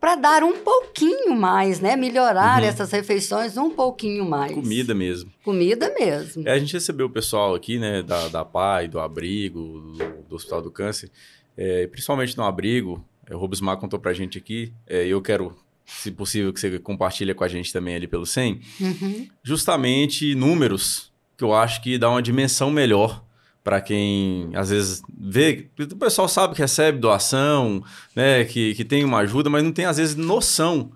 [0.00, 1.96] para dar um pouquinho mais, né?
[1.96, 2.68] Melhorar uhum.
[2.68, 4.52] essas refeições um pouquinho mais.
[4.52, 5.32] Comida mesmo.
[5.42, 6.46] Comida mesmo.
[6.46, 10.36] É, a gente recebeu o pessoal aqui, né, da, da PAI, do Abrigo, do, do
[10.36, 11.10] Hospital do Câncer,
[11.56, 16.10] é, principalmente no Abrigo, é, o Robismar contou pra gente aqui, é, eu quero, se
[16.10, 19.28] possível, que você compartilhe com a gente também ali pelo 100, uhum.
[19.42, 23.24] justamente números que eu acho que dá uma dimensão melhor
[23.62, 27.84] para quem às vezes vê, o pessoal sabe que recebe doação,
[28.16, 30.90] né, que, que tem uma ajuda, mas não tem às vezes noção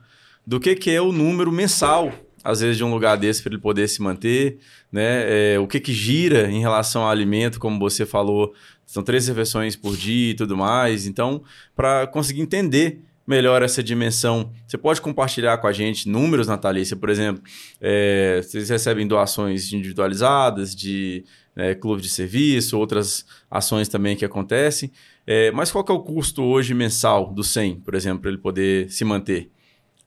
[0.46, 3.60] do que, que é o número mensal, às vezes de um lugar desse para ele
[3.60, 4.58] poder se manter,
[4.90, 8.52] né, é, o que que gira em relação ao alimento, como você falou,
[8.92, 11.42] são três refeições por dia e tudo mais, então
[11.74, 14.52] para conseguir entender melhor essa dimensão.
[14.66, 17.42] Você pode compartilhar com a gente números, Natalícia, por exemplo,
[17.80, 21.24] é, vocês recebem doações individualizadas de
[21.56, 24.90] é, clube de serviço, outras ações também que acontecem.
[25.26, 28.38] É, mas qual que é o custo hoje mensal do 100, por exemplo, para ele
[28.38, 29.50] poder se manter?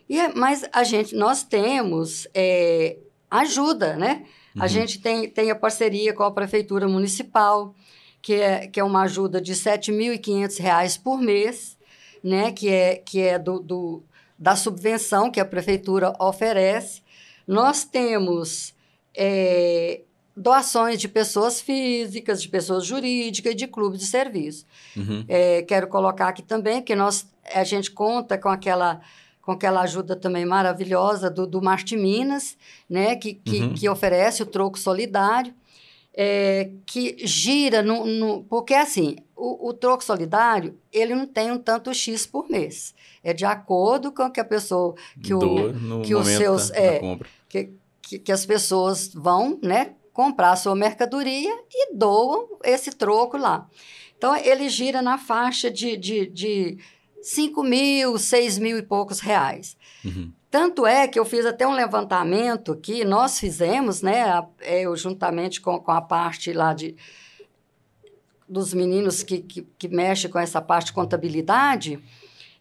[0.09, 2.97] E, é, mas a gente, nós temos é,
[3.31, 4.25] ajuda, né?
[4.57, 4.63] Uhum.
[4.63, 7.75] A gente tem, tem a parceria com a Prefeitura Municipal,
[8.21, 11.79] que é, que é uma ajuda de R$ 7.500 por mês,
[12.23, 12.53] né?
[12.53, 14.03] Que é, que é do, do,
[14.41, 17.03] da subvenção que a Prefeitura oferece.
[17.47, 18.75] Nós temos
[19.15, 20.01] é,
[20.35, 24.65] doações de pessoas físicas, de pessoas jurídicas e de clubes de serviço.
[24.97, 25.27] Uhum.
[25.29, 29.01] É, quero colocar aqui também que nós, a gente conta com aquela
[29.43, 33.75] com aquela ajuda também maravilhosa do, do Marte Minas, né, que, que, uhum.
[33.75, 35.55] que oferece o troco solidário,
[36.15, 41.59] é, que gira no, no, porque assim o, o, troco solidário ele não tem um
[41.59, 46.27] tanto x por mês é de acordo com que a pessoa que o que os
[46.27, 47.01] seus é
[47.49, 53.37] que, que, que, as pessoas vão né comprar a sua mercadoria e doam esse troco
[53.37, 53.67] lá.
[54.17, 56.79] Então, ele gira na faixa de, de, de
[57.23, 59.79] 5 mil, 6 mil e poucos reais.
[60.05, 60.31] Uhum.
[60.51, 65.81] Tanto é que eu fiz até um levantamento que nós fizemos, né, eu juntamente com,
[65.81, 66.97] com a parte lá de,
[68.47, 71.99] dos meninos que, que, que mexem com essa parte de contabilidade,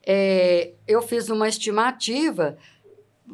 [0.05, 2.57] é, eu fiz uma estimativa,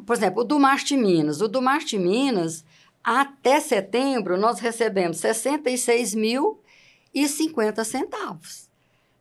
[0.04, 1.40] por exemplo, o do Marte Minas.
[1.40, 2.64] O do Marte Minas,
[3.02, 6.60] até setembro, nós recebemos 66 mil
[7.14, 8.68] e 50 centavos,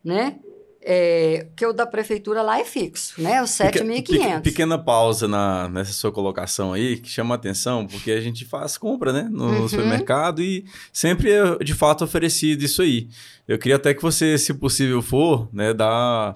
[0.03, 0.39] né?
[0.87, 3.41] É, que o da prefeitura lá é fixo, né?
[3.41, 4.41] Os 7.500.
[4.41, 9.11] Pequena pausa na, nessa sua colocação aí, que chama atenção, porque a gente faz compra,
[9.11, 9.27] né?
[9.31, 9.67] No uhum.
[9.67, 13.07] supermercado e sempre é de fato oferecido isso aí.
[13.47, 16.35] Eu queria até que você, se possível for, né, dar...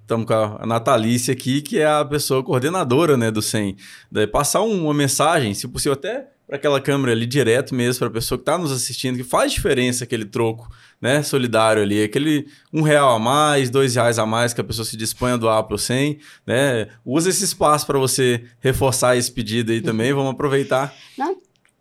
[0.00, 3.76] Estamos é, com a Natalícia aqui, que é a pessoa coordenadora, né, do SEM.
[4.10, 8.12] Daí passar uma mensagem, se possível até para aquela câmera ali direto mesmo, para a
[8.12, 10.66] pessoa que está nos assistindo, que faz diferença aquele troco
[10.98, 14.86] né, solidário ali, aquele um real a mais, dois reais a mais que a pessoa
[14.86, 16.88] se dispõe a doar para o 100, né?
[17.04, 20.94] Usa esse espaço para você reforçar esse pedido aí também, vamos aproveitar.
[21.18, 21.36] Não,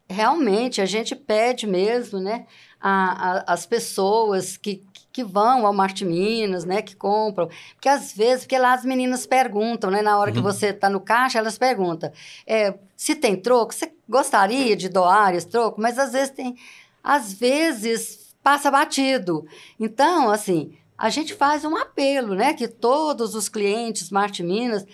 [0.09, 2.45] realmente, a gente pede mesmo, né,
[2.79, 8.11] a, a, as pessoas que, que vão ao Marte Minas, né, que compram, porque às
[8.11, 10.35] vezes, porque lá as meninas perguntam, né, na hora uhum.
[10.35, 12.11] que você está no caixa, elas perguntam,
[12.45, 15.81] é, se tem troco, você gostaria de doar esse troco?
[15.81, 16.55] Mas às vezes tem,
[17.03, 19.45] às vezes passa batido.
[19.79, 24.85] Então, assim, a gente faz um apelo, né, que todos os clientes Marte Minas,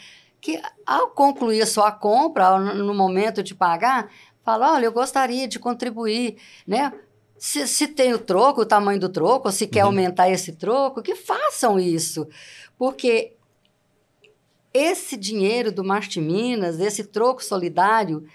[0.41, 4.10] que ao concluir a sua compra, no momento de pagar,
[4.43, 6.91] fala, olha, eu gostaria de contribuir, né,
[7.38, 9.89] se, se tem o troco, o tamanho do troco, se quer uhum.
[9.89, 12.28] aumentar esse troco, que façam isso.
[12.78, 13.34] Porque
[14.73, 18.26] esse dinheiro do Marte Minas, esse troco solidário,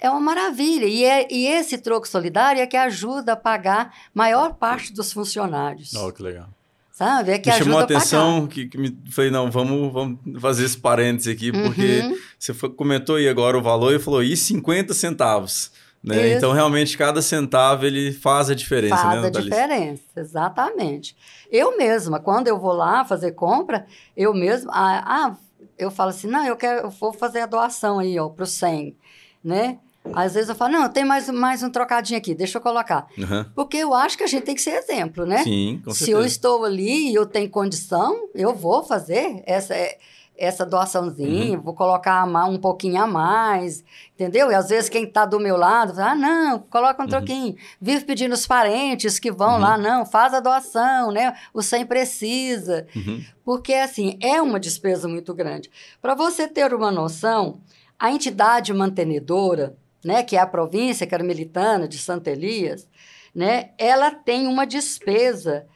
[0.00, 0.86] é uma maravilha.
[0.86, 5.94] E, é, e esse troco solidário é que ajuda a pagar maior parte dos funcionários.
[5.94, 6.48] Oh, que legal.
[6.92, 7.30] Sabe?
[7.30, 10.76] É que me chamou a atenção que, que me falei, não, vamos, vamos fazer esse
[10.76, 12.16] parênteses aqui, porque uhum.
[12.36, 15.70] você foi, comentou aí agora o valor e falou, e 50 centavos?
[16.02, 16.34] Né?
[16.34, 21.16] Então, realmente, cada centavo ele faz a diferença, faz né, Faz a diferença, exatamente.
[21.50, 25.36] Eu mesma, quando eu vou lá fazer compra, eu mesma, ah, ah
[25.76, 28.96] eu falo assim, não, eu quero, eu vou fazer a doação aí, ó, pro 100,
[29.42, 29.78] né?
[30.12, 33.08] Às vezes eu falo, não, tem mais, mais um trocadinho aqui, deixa eu colocar.
[33.16, 33.44] Uhum.
[33.54, 35.42] Porque eu acho que a gente tem que ser exemplo, né?
[35.42, 36.04] Sim, com certeza.
[36.04, 39.74] Se eu estou ali e eu tenho condição, eu vou fazer essa...
[39.74, 39.98] É,
[40.40, 41.64] essa doaçãozinha, uhum.
[41.64, 43.82] vou colocar um pouquinho a mais,
[44.14, 44.52] entendeu?
[44.52, 47.10] E às vezes quem está do meu lado fala, ah, não, coloca um uhum.
[47.10, 47.56] troquinho.
[47.80, 49.58] Vive pedindo os parentes que vão uhum.
[49.58, 51.34] lá, não, faz a doação, né?
[51.52, 52.86] O sem precisa.
[52.94, 53.20] Uhum.
[53.44, 55.68] Porque, assim, é uma despesa muito grande.
[56.00, 57.60] Para você ter uma noção,
[57.98, 62.86] a entidade mantenedora, né, que é a província carmelitana de Santa Elias,
[63.34, 65.66] né, ela tem uma despesa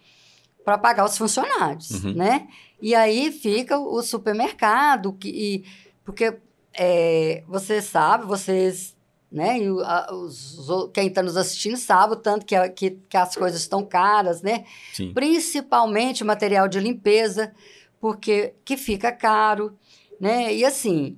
[0.64, 2.14] para pagar os funcionários, uhum.
[2.14, 2.48] né?
[2.82, 5.66] E aí fica o supermercado, que, e,
[6.06, 6.38] porque
[6.74, 8.96] é, você sabe, vocês,
[9.32, 9.60] né?
[9.60, 10.58] E a, os,
[10.94, 14.42] quem está nos assistindo sabe o tanto que, a, que, que, as coisas estão caras,
[14.42, 14.66] né?
[14.94, 15.14] Sim.
[15.14, 17.54] Principalmente material de limpeza,
[18.00, 19.78] porque que fica caro,
[20.20, 20.54] né?
[20.54, 21.18] E assim,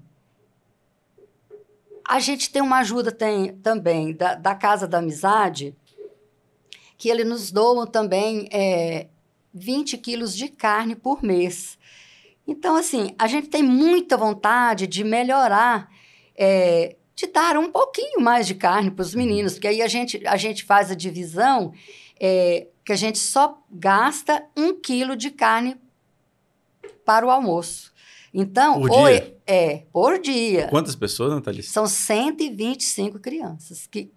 [2.08, 5.76] a gente tem uma ajuda tem, também da, da Casa da Amizade,
[6.98, 9.08] que eles nos doam também é,
[9.54, 11.78] 20 quilos de carne por mês.
[12.46, 15.90] Então, assim, a gente tem muita vontade de melhorar,
[16.36, 20.26] é, de dar um pouquinho mais de carne para os meninos, porque aí a gente,
[20.26, 21.72] a gente faz a divisão
[22.20, 25.78] é, que a gente só gasta um quilo de carne
[27.06, 27.92] para o almoço.
[28.34, 29.38] Então, por dia?
[29.46, 30.68] é, por dia.
[30.70, 31.62] Quantas pessoas, Nathalie?
[31.62, 34.12] São 125 crianças que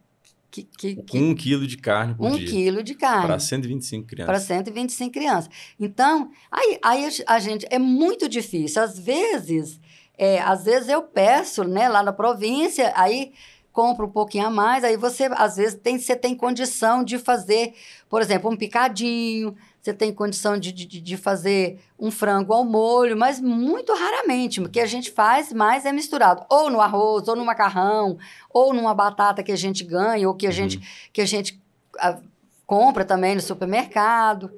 [0.50, 2.46] que, que, que, um quilo de carne por um dia.
[2.46, 3.26] Um quilo de carne.
[3.26, 4.26] Para 125 crianças.
[4.26, 5.50] Para 125 crianças.
[5.80, 7.66] Então, aí, aí a gente...
[7.68, 8.80] É muito difícil.
[8.80, 9.80] Às vezes,
[10.16, 11.88] é, às vezes eu peço, né?
[11.88, 13.32] Lá na província, aí
[13.72, 17.74] compra um pouquinho a mais, aí você, às vezes, tem, você tem condição de fazer,
[18.08, 23.16] por exemplo, um picadinho, você tem condição de, de, de, fazer um frango ao molho,
[23.16, 24.60] mas muito raramente.
[24.60, 28.16] O que a gente faz mais é misturado, ou no arroz, ou no macarrão,
[28.48, 30.54] ou numa batata que a gente ganha, ou que a uhum.
[30.54, 31.60] gente, que a gente
[31.98, 32.20] a, ah,
[32.64, 34.52] compra também no supermercado.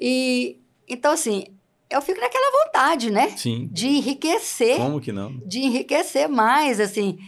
[0.00, 0.58] E
[0.88, 1.46] então, assim,
[1.92, 3.30] eu fico naquela vontade, né?
[3.36, 3.68] Sim.
[3.70, 4.76] De enriquecer.
[4.76, 5.36] Como que não?
[5.46, 7.18] De enriquecer mais, assim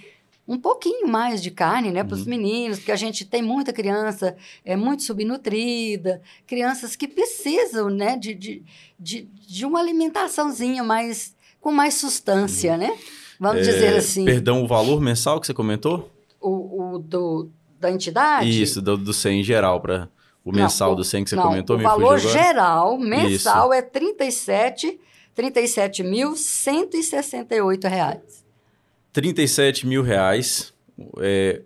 [0.47, 2.31] um pouquinho mais de carne, né, para os uhum.
[2.31, 8.35] meninos, porque a gente tem muita criança é muito subnutrida, crianças que precisam, né, de,
[8.35, 8.63] de,
[8.99, 12.79] de, de uma alimentaçãozinha mais com mais sustância, uhum.
[12.79, 12.99] né?
[13.41, 14.27] Vamos é, dizer assim.
[14.27, 16.11] Perdão, o valor mensal que você comentou?
[16.39, 17.49] O, o do,
[17.81, 18.63] da entidade?
[18.63, 20.11] Isso, do, do 100 em geral, para
[20.45, 21.79] o mensal não, do 100 que você não, comentou.
[21.79, 23.75] O valor geral, mensal, Isso.
[23.75, 25.01] é 37,
[25.37, 28.45] 37.168 reais.
[29.13, 30.75] 37 mil reais
[31.21, 31.63] é,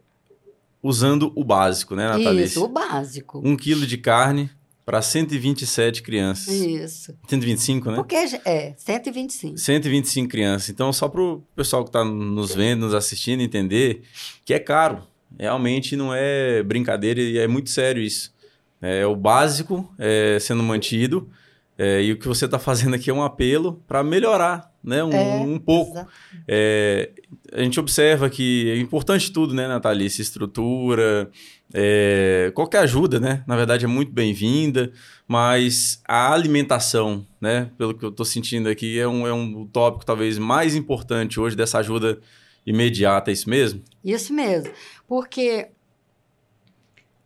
[0.82, 2.44] usando o básico, né, Natália?
[2.44, 3.40] Isso, o básico.
[3.44, 4.50] Um quilo de carne
[4.84, 6.54] para 127 crianças.
[6.54, 7.12] Isso.
[7.28, 7.96] 125, né?
[7.96, 8.14] Porque
[8.44, 9.58] é, 125.
[9.58, 10.68] 125 crianças.
[10.70, 14.02] Então, só para o pessoal que está nos vendo, nos assistindo, entender
[14.44, 15.02] que é caro.
[15.38, 18.32] Realmente não é brincadeira e é muito sério isso.
[18.80, 21.28] É o básico é, sendo mantido
[21.76, 25.04] é, e o que você está fazendo aqui é um apelo para melhorar né?
[25.04, 26.06] um, é, um pouco.
[26.46, 27.10] É,
[27.52, 30.08] a gente observa que é importante tudo, né, Nathalie?
[30.08, 31.30] Se estrutura,
[31.72, 33.44] é, qualquer ajuda, né?
[33.46, 34.90] Na verdade, é muito bem-vinda,
[35.26, 37.70] mas a alimentação, né?
[37.76, 41.54] Pelo que eu estou sentindo aqui, é um, é um tópico talvez mais importante hoje
[41.54, 42.18] dessa ajuda
[42.66, 43.82] imediata, é isso mesmo?
[44.04, 44.70] Isso mesmo,
[45.06, 45.68] porque,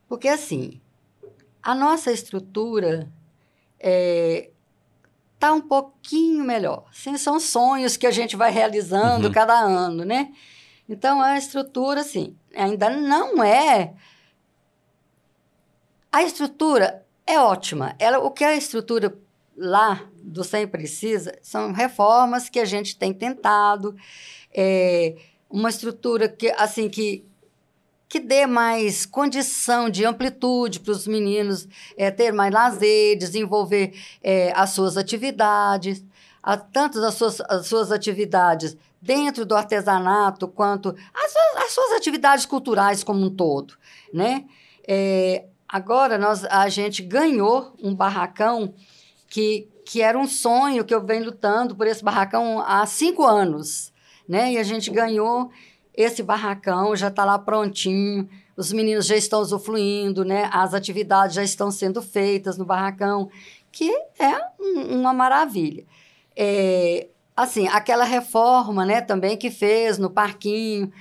[0.08, 0.80] porque assim,
[1.62, 3.10] a nossa estrutura
[3.78, 4.50] é,
[5.38, 6.86] tá um pouquinho melhor.
[6.92, 9.32] Sim, são sonhos que a gente vai realizando uhum.
[9.32, 10.32] cada ano, né?
[10.88, 13.94] Então a estrutura, assim, ainda não é.
[16.10, 17.94] A estrutura é ótima.
[17.98, 19.16] Ela, o que a estrutura
[19.56, 23.96] lá do Sem Precisa são reformas que a gente tem tentado.
[24.52, 25.16] É,
[25.48, 27.24] uma estrutura que, assim, que
[28.12, 34.52] que dê mais condição de amplitude para os meninos é, ter mais lazer, desenvolver é,
[34.54, 36.04] as suas atividades,
[36.42, 42.44] a, tanto as suas, as suas atividades dentro do artesanato, quanto as, as suas atividades
[42.44, 43.78] culturais como um todo,
[44.12, 44.44] né?
[44.86, 48.74] É, agora, nós, a gente ganhou um barracão
[49.26, 53.90] que, que era um sonho que eu venho lutando por esse barracão há cinco anos,
[54.28, 54.52] né?
[54.52, 55.50] E a gente ganhou
[55.94, 60.48] esse barracão já está lá prontinho, os meninos já estão usufruindo, né?
[60.52, 63.30] As atividades já estão sendo feitas no barracão,
[63.70, 65.84] que é um, uma maravilha.
[66.36, 70.92] É, assim, aquela reforma, né, também que fez no parquinho,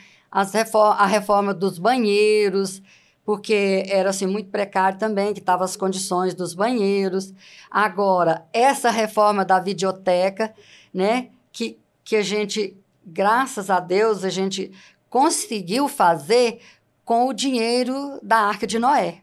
[0.53, 2.81] reforma, a reforma dos banheiros,
[3.23, 7.33] porque era assim muito precário também, que estavam as condições dos banheiros.
[7.69, 10.53] Agora, essa reforma da videoteca,
[10.93, 14.71] né, que, que a gente graças a Deus, a gente
[15.09, 16.59] conseguiu fazer
[17.03, 19.21] com o dinheiro da Arca de Noé.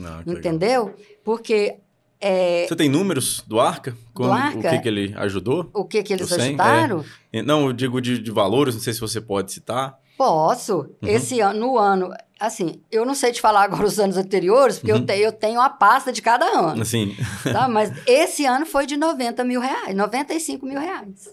[0.00, 0.86] Ah, entendeu?
[0.86, 1.00] Legal.
[1.24, 1.76] Porque.
[2.20, 3.96] É, Você tem números do Arca?
[4.14, 4.58] do Arca?
[4.58, 5.68] O que, que ele ajudou?
[5.74, 7.04] O que, que eles ajudaram?
[7.32, 7.42] É.
[7.42, 9.98] Não, eu digo de, de, valores, não sei se você pode citar.
[10.16, 10.78] Posso.
[10.78, 11.08] Uhum.
[11.08, 12.10] Esse ano, no ano.
[12.38, 14.98] Assim, eu não sei te falar agora os anos anteriores, porque uhum.
[14.98, 16.84] eu, te, eu tenho a pasta de cada ano.
[16.84, 17.14] Sim.
[17.42, 17.68] Tá?
[17.68, 21.28] Mas esse ano foi de 90 mil reais, 95 mil reais.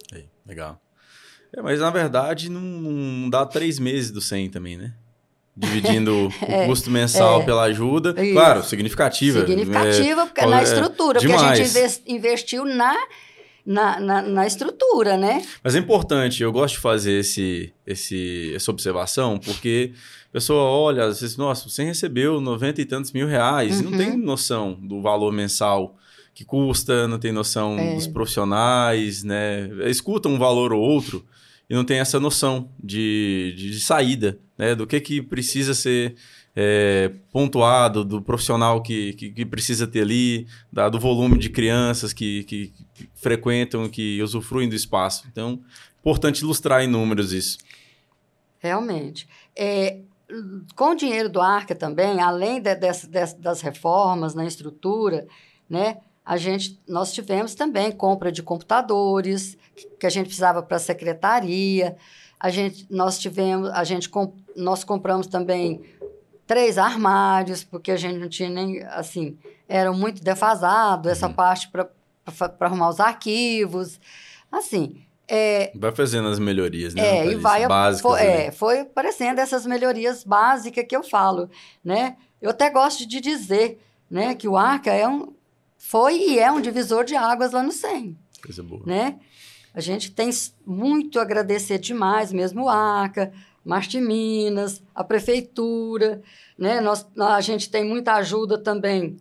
[0.45, 0.79] legal.
[1.56, 4.93] É, mas na verdade não, não dá três meses do 100 também, né?
[5.56, 8.16] Dividindo é, o custo mensal é, pela ajuda.
[8.22, 8.34] Isso.
[8.34, 9.41] Claro, significativa.
[9.41, 11.60] Significativa, porque é na estrutura, demais.
[11.60, 12.95] porque a gente investiu na,
[13.66, 15.45] na, na, na, estrutura, né?
[15.62, 19.91] Mas é importante, eu gosto de fazer esse, esse, essa observação, porque
[20.30, 23.88] a pessoa olha, às vezes, nossa, você recebeu 90 e tantos mil reais, uhum.
[23.88, 25.97] e não tem noção do valor mensal
[26.34, 27.95] que custa, não tem noção é.
[27.95, 29.69] dos profissionais, né?
[29.89, 31.25] Escuta um valor ou outro
[31.69, 34.75] e não tem essa noção de, de, de saída, né?
[34.75, 36.15] Do que, que precisa ser
[36.55, 42.13] é, pontuado, do profissional que, que, que, precisa ter ali, da, do volume de crianças
[42.13, 45.25] que, que, que frequentam, que usufruem do espaço.
[45.32, 45.61] Então,
[45.99, 47.57] importante ilustrar em números isso.
[48.59, 49.27] Realmente.
[49.55, 49.99] É,
[50.75, 55.27] com o dinheiro do Arca também, além de, de, de, das reformas na estrutura,
[55.69, 55.97] né?
[56.32, 59.57] A gente, nós tivemos também compra de computadores
[59.99, 61.97] que a gente precisava para a secretaria.
[62.39, 64.09] A gente, nós tivemos, a gente,
[64.55, 65.82] nós compramos também
[66.47, 71.34] três armários porque a gente não tinha nem, assim, era muito defasado essa uhum.
[71.34, 71.89] parte para
[72.61, 73.99] arrumar os arquivos,
[74.49, 75.03] assim.
[75.27, 77.01] É, vai fazendo as melhorias, né?
[77.01, 78.09] É, e vai básicas.
[78.09, 81.49] Foi, é, foi aparecendo essas melhorias básicas que eu falo,
[81.84, 82.15] né?
[82.41, 85.34] Eu até gosto de dizer, né, que o Arca é um
[85.82, 88.15] foi e é um divisor de águas lá no SEM.
[88.41, 88.84] Coisa boa.
[88.86, 89.19] Né?
[89.73, 90.29] A gente tem
[90.65, 93.34] muito a agradecer demais, mesmo o ACA,
[93.65, 96.21] Marte Minas, a prefeitura,
[96.57, 96.79] né?
[96.82, 99.17] Nós, a gente tem muita ajuda também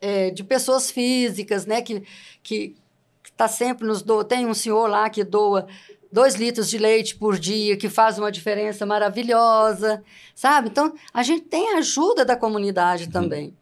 [0.00, 1.82] é, de pessoas físicas, né?
[1.82, 2.02] Que
[2.42, 2.76] que
[3.24, 4.24] está sempre nos doa.
[4.24, 5.66] Tem um senhor lá que doa
[6.10, 10.02] dois litros de leite por dia, que faz uma diferença maravilhosa,
[10.34, 10.68] sabe?
[10.68, 13.10] Então, a gente tem ajuda da comunidade uhum.
[13.10, 13.56] também.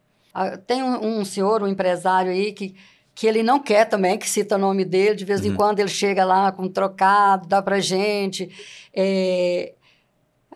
[0.67, 2.75] Tem um, um, senhor, um empresário aí que,
[3.15, 5.47] que ele não quer também que cita o nome dele, de vez uhum.
[5.53, 8.51] em quando ele chega lá com um trocado, dá pra gente.
[8.93, 9.75] É,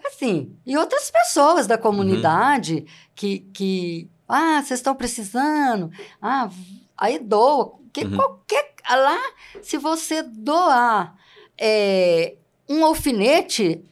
[0.05, 2.85] assim, e outras pessoas da comunidade uhum.
[3.15, 6.51] que, que, ah, vocês estão precisando, ah,
[6.97, 7.79] aí doa.
[7.93, 8.17] Que uhum.
[8.17, 9.19] qualquer, lá,
[9.63, 11.17] se você doar
[11.57, 12.35] é,
[12.69, 13.83] um alfinete,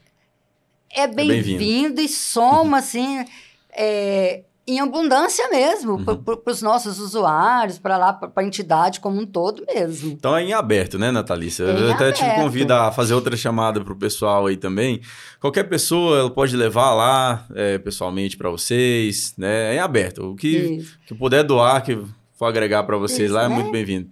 [0.91, 3.25] é bem-vindo é bem e soma, assim,
[3.71, 6.05] é, em abundância mesmo, uhum.
[6.17, 10.11] para os nossos usuários, para lá, para a entidade como um todo mesmo.
[10.11, 11.63] Então é em aberto, né, Natalícia?
[11.63, 12.17] É Eu até aberto.
[12.17, 15.01] te convido a fazer outra chamada para o pessoal aí também.
[15.41, 19.73] Qualquer pessoa ela pode levar lá é, pessoalmente para vocês, né?
[19.73, 20.33] É em aberto.
[20.33, 22.05] O que, que puder doar, que
[22.35, 23.55] for agregar para vocês Isso, lá, é né?
[23.55, 24.11] muito bem-vindo.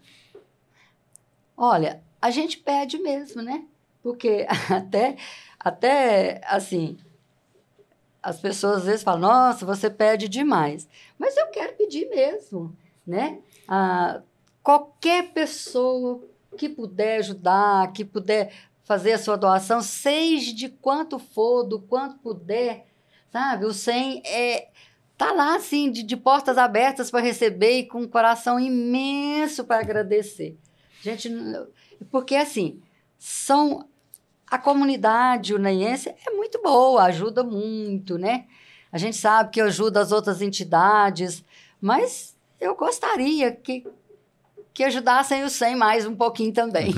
[1.57, 3.65] Olha, a gente pede mesmo, né?
[4.01, 5.17] Porque até,
[5.59, 6.97] até assim,
[8.25, 10.89] as pessoas às vezes falam, nossa, você pede demais.
[11.19, 12.75] Mas eu quero pedir mesmo,
[13.07, 13.39] né?
[13.69, 14.23] Ah,
[14.63, 18.51] qualquer pessoa que puder ajudar, que puder
[18.83, 22.87] fazer a sua doação, seja de quanto for, do quanto puder,
[23.31, 23.67] sabe?
[23.67, 24.69] O 100 é
[25.17, 29.81] tá lá assim de, de portas abertas para receber e com um coração imenso para
[29.81, 30.59] agradecer.
[31.03, 31.31] Gente,
[32.11, 32.81] porque assim,
[33.19, 33.87] são
[34.55, 38.45] a comunidade unaiense é muito boa, ajuda muito, né?
[38.93, 41.45] A gente sabe que ajuda as outras entidades,
[41.81, 43.85] mas eu gostaria que,
[44.73, 46.95] que ajudassem o SEM mais um pouquinho também.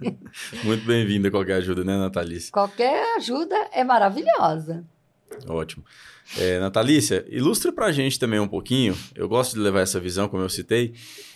[0.64, 2.50] muito bem-vinda qualquer ajuda, né, Natalícia?
[2.50, 4.82] Qualquer ajuda é maravilhosa.
[5.46, 5.84] Ótimo.
[6.38, 10.26] É, Natalícia, ilustra para a gente também um pouquinho, eu gosto de levar essa visão,
[10.26, 10.94] como eu citei,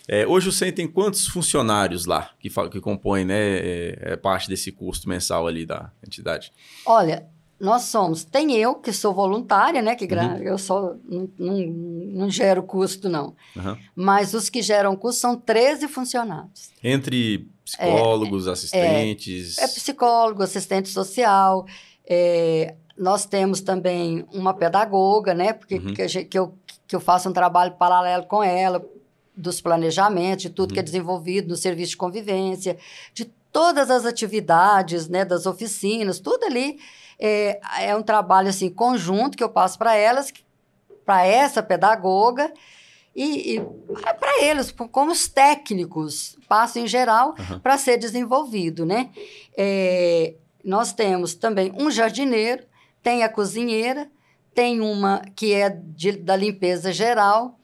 [0.08, 4.48] é, hoje o CEM tem quantos funcionários lá que, que compõem né, é, é, parte
[4.48, 6.50] desse custo mensal ali da entidade?
[6.86, 7.28] Olha,
[7.60, 10.36] nós somos, tem eu que sou voluntária, né, que uhum.
[10.38, 13.76] eu só não, não, não, gero custo não, uhum.
[13.94, 16.70] mas os que geram custo são 13 funcionários.
[16.82, 19.58] Entre psicólogos, é, assistentes?
[19.58, 21.66] É, é, psicólogo, assistente social,
[22.08, 25.92] é, nós temos também uma pedagoga, né, porque uhum.
[25.92, 26.54] que, que, eu,
[26.86, 28.82] que eu faço um trabalho paralelo com ela,
[29.38, 30.74] dos planejamentos, de tudo uhum.
[30.74, 30.84] que é uhum.
[30.84, 32.76] desenvolvido no serviço de convivência,
[33.14, 36.78] de todas as atividades, né, das oficinas, tudo ali
[37.18, 40.32] é, é um trabalho assim conjunto que eu passo para elas,
[41.04, 42.52] para essa pedagoga
[43.14, 43.60] e, e
[44.20, 47.58] para eles, como os técnicos, passo em geral uhum.
[47.58, 49.10] para ser desenvolvido, né?
[49.56, 52.64] É, nós temos também um jardineiro,
[53.02, 54.08] tem a cozinheira,
[54.54, 57.58] tem uma que é de, da limpeza geral,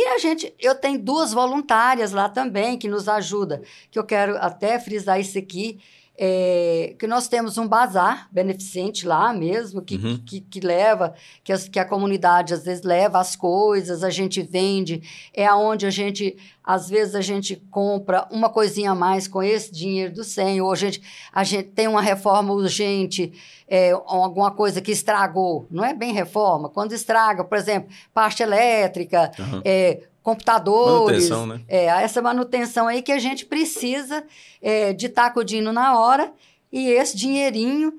[0.00, 4.36] e a gente, eu tenho duas voluntárias lá também que nos ajudam, que eu quero
[4.36, 5.80] até frisar isso aqui.
[6.20, 10.18] É, que nós temos um bazar beneficente lá mesmo, que, uhum.
[10.26, 11.14] que, que, leva,
[11.44, 15.00] que, as, que a comunidade às vezes leva as coisas, a gente vende,
[15.32, 19.70] é aonde a gente, às vezes a gente compra uma coisinha a mais com esse
[19.70, 21.00] dinheiro do 100, ou a gente,
[21.32, 23.32] a gente tem uma reforma urgente,
[23.68, 29.30] é, alguma coisa que estragou, não é bem reforma, quando estraga, por exemplo, parte elétrica,
[29.38, 29.62] uhum.
[29.64, 31.30] é, computadores.
[31.30, 31.60] Manutenção, né?
[31.66, 34.22] É, essa manutenção aí que a gente precisa
[34.60, 36.30] é, de estar acudindo na hora
[36.70, 37.94] e esse dinheirinho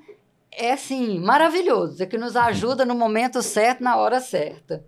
[0.52, 4.84] é, assim, maravilhoso, é que nos ajuda no momento certo, na hora certa.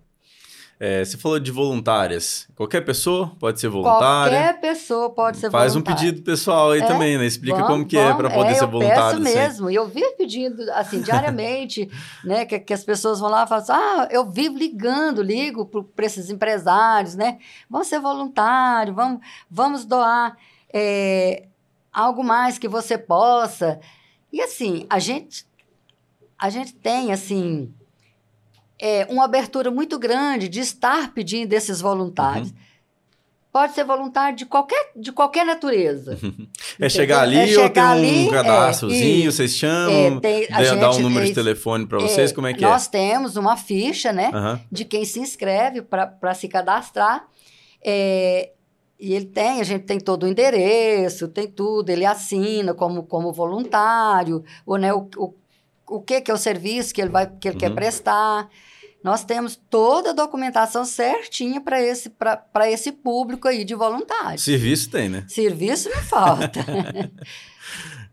[0.79, 2.47] É, você falou de voluntárias.
[2.55, 4.37] Qualquer pessoa pode ser voluntária?
[4.37, 5.97] Qualquer pessoa pode ser Faz voluntária.
[5.97, 7.25] Faz um pedido pessoal aí é, também, né?
[7.25, 9.19] Explica vamos, como que vamos, é para poder é, ser voluntário.
[9.19, 9.69] Eu peço mesmo.
[9.69, 11.89] E eu vivo pedindo, assim, diariamente,
[12.23, 12.45] né?
[12.45, 16.05] Que, que as pessoas vão lá e falam assim, ah, eu vivo ligando, ligo para
[16.05, 17.37] esses empresários, né?
[17.69, 20.35] Vamos ser voluntário, vamos, vamos doar
[20.73, 21.45] é,
[21.93, 23.79] algo mais que você possa.
[24.31, 25.45] E assim, a gente,
[26.37, 27.73] a gente tem, assim
[28.85, 32.49] é, uma abertura muito grande de estar pedindo esses voluntários.
[32.49, 32.55] Uhum.
[33.49, 36.19] Pode ser voluntário de qualquer, de qualquer natureza.
[36.77, 40.63] é chegar ali é ou tem um ali, cadastrozinho, é, vocês chamam, é, tem, a
[40.65, 42.73] gente, dá um número de telefone para vocês, como é que nós é?
[42.73, 44.59] Nós temos uma ficha, né, uhum.
[44.69, 47.25] de quem se inscreve para se cadastrar.
[47.81, 48.51] É,
[48.99, 53.31] e ele tem, a gente tem todo o endereço, tem tudo, ele assina como, como
[53.31, 55.33] voluntário, ou, né, o, o,
[55.87, 57.59] o que, que é o serviço que ele, vai, que ele uhum.
[57.59, 58.49] quer prestar.
[59.03, 62.11] Nós temos toda a documentação certinha para esse,
[62.67, 64.43] esse público aí de voluntários.
[64.43, 65.25] Serviço tem, né?
[65.27, 66.65] Serviço não falta.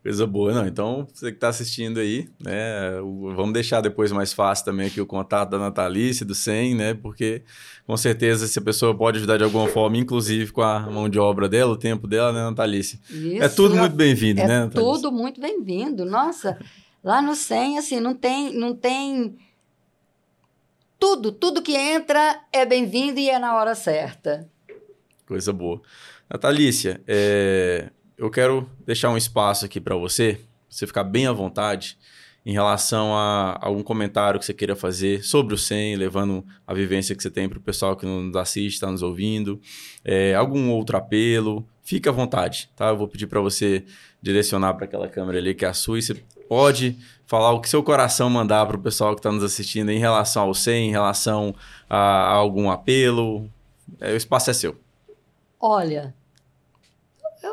[0.02, 0.66] Coisa boa, não.
[0.66, 2.98] Então, você que está assistindo aí, né?
[3.36, 6.94] Vamos deixar depois mais fácil também aqui o contato da Natalice, do SEM, né?
[6.94, 7.42] Porque
[7.86, 11.18] com certeza se a pessoa pode ajudar de alguma forma, inclusive com a mão de
[11.18, 12.98] obra dela, o tempo dela, né, Natalice?
[13.10, 14.64] Isso, é tudo muito bem-vindo, é né?
[14.64, 16.06] É tudo muito bem-vindo.
[16.06, 16.58] Nossa,
[17.04, 19.36] lá no SEM, assim, não tem, não tem
[21.00, 24.46] tudo, tudo que entra é bem-vindo e é na hora certa.
[25.26, 25.80] Coisa boa.
[26.28, 27.88] Natalícia, é,
[28.18, 30.38] eu quero deixar um espaço aqui para você,
[30.68, 31.98] você ficar bem à vontade
[32.44, 37.16] em relação a algum comentário que você queira fazer sobre o SEM, levando a vivência
[37.16, 39.60] que você tem para o pessoal que nos assiste, está nos ouvindo,
[40.04, 42.88] é, algum outro apelo, fique à vontade, tá?
[42.88, 43.84] Eu vou pedir para você
[44.22, 46.98] direcionar para aquela câmera ali que é a sua e você pode
[47.28, 50.42] falar o que seu coração mandar para o pessoal que está nos assistindo em relação
[50.42, 51.54] ao SEM, em relação
[51.88, 53.48] a, a algum apelo.
[54.00, 54.76] É, o espaço é seu.
[55.60, 56.12] Olha,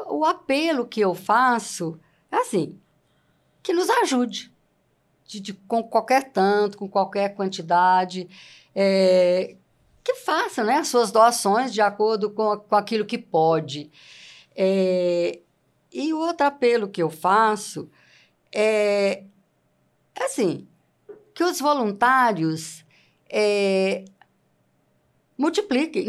[0.07, 1.99] o apelo que eu faço
[2.31, 2.75] é assim,
[3.61, 4.51] que nos ajude.
[5.27, 8.27] De, de, com qualquer tanto, com qualquer quantidade,
[8.73, 9.57] é,
[10.03, 13.91] que faça né, as suas doações de acordo com, com aquilo que pode.
[14.55, 15.39] É,
[15.93, 17.87] e outro apelo que eu faço
[18.53, 19.23] é,
[20.19, 20.67] assim,
[21.33, 22.83] que os voluntários
[23.29, 24.05] é,
[25.37, 26.07] multipliquem,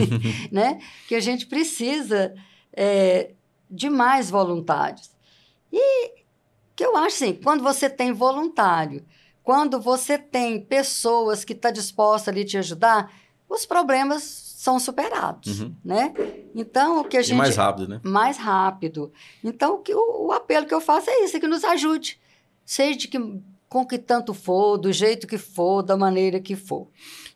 [0.50, 0.80] né?
[1.06, 2.34] Que a gente precisa
[2.72, 3.32] é,
[3.70, 5.10] de mais voluntários.
[5.72, 6.20] E
[6.74, 9.04] que eu acho assim, quando você tem voluntário,
[9.42, 13.12] quando você tem pessoas que estão tá dispostas ali te ajudar,
[13.48, 15.74] os problemas são superados, uhum.
[15.82, 16.12] né?
[16.54, 17.32] Então, o que a gente...
[17.32, 18.00] E mais rápido, né?
[18.04, 19.10] Mais rápido.
[19.42, 22.20] Então, o, que, o, o apelo que eu faço é isso, é que nos ajude.
[22.62, 23.40] Seja de que,
[23.70, 26.88] com que tanto for, do jeito que for, da maneira que for.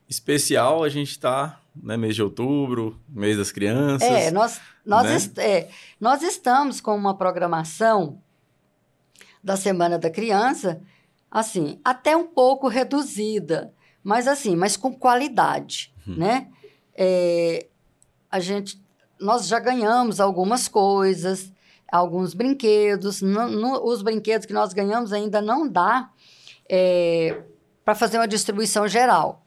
[0.07, 4.07] Especial, a gente está né, mês de outubro, mês das crianças.
[4.07, 5.14] É, nós, nós, né?
[5.16, 8.20] est é, nós estamos com uma programação
[9.43, 10.83] da Semana da Criança,
[11.31, 13.72] assim, até um pouco reduzida,
[14.03, 16.16] mas assim, mas com qualidade, uhum.
[16.16, 16.49] né?
[16.95, 17.66] É,
[18.30, 18.80] a gente,
[19.20, 21.53] nós já ganhamos algumas coisas,
[21.90, 23.22] alguns brinquedos.
[23.22, 26.11] No, no, os brinquedos que nós ganhamos ainda não dá
[26.68, 27.42] é,
[27.84, 29.45] para fazer uma distribuição geral.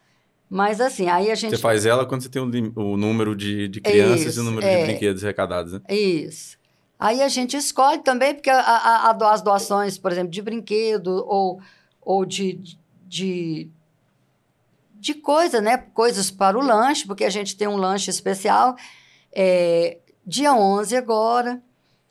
[0.50, 1.56] Mas assim, aí a gente.
[1.56, 4.46] Você faz ela quando você tem o, o número de, de crianças Isso, e o
[4.46, 5.82] número é, de brinquedos arrecadados, né?
[5.90, 6.58] Isso.
[7.00, 11.24] Aí a gente escolhe também, porque a, a, a, as doações, por exemplo, de brinquedo
[11.28, 11.60] ou,
[12.02, 12.60] ou de,
[13.06, 13.70] de,
[15.00, 15.78] de coisa, né?
[15.78, 18.76] Coisas para o lanche, porque a gente tem um lanche especial.
[19.32, 21.62] É, dia 11 agora.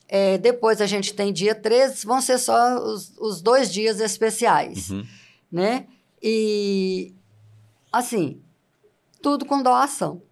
[0.09, 4.91] É, depois a gente tem dia 13, vão ser só os, os dois dias especiais,
[4.91, 5.05] uhum.
[5.51, 5.87] né?
[6.22, 7.12] E,
[7.93, 8.41] assim,
[9.20, 10.22] tudo com doação.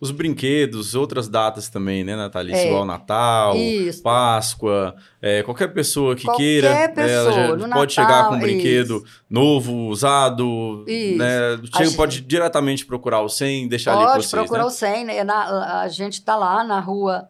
[0.00, 2.54] Os brinquedos, outras datas também, né, Natália?
[2.54, 4.00] É, Igual Natal, isso.
[4.00, 9.02] Páscoa, é, qualquer pessoa que qualquer queira, pessoa, ela pode Natal, chegar com um brinquedo
[9.04, 9.24] isso.
[9.28, 11.18] novo, usado, isso.
[11.18, 11.60] né?
[11.76, 14.66] Chega, pode diretamente procurar o 100, deixar pode ali com vocês, procurar né?
[14.66, 15.24] o 100, né?
[15.24, 17.28] Na, a gente está lá na rua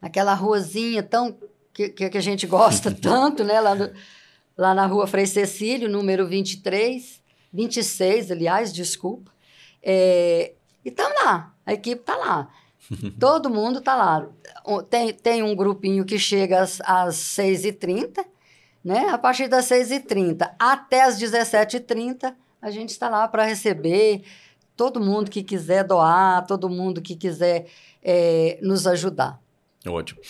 [0.00, 1.36] naquela ruazinha tão
[1.72, 3.60] que, que a gente gosta tanto, né?
[3.60, 3.90] Lá, no,
[4.56, 7.20] lá na rua Frei Cecílio, número 23,
[7.52, 9.32] 26, aliás, desculpa.
[9.82, 10.52] É,
[10.88, 12.48] e estamos lá, a equipe está lá.
[13.20, 14.26] Todo mundo está lá.
[14.88, 18.24] Tem, tem um grupinho que chega às, às 6h30,
[18.82, 19.08] né?
[19.10, 24.22] A partir das 6h30 até as 17h30, a gente está lá para receber
[24.76, 27.66] todo mundo que quiser doar, todo mundo que quiser
[28.02, 29.40] é, nos ajudar.
[29.86, 30.20] Ótimo.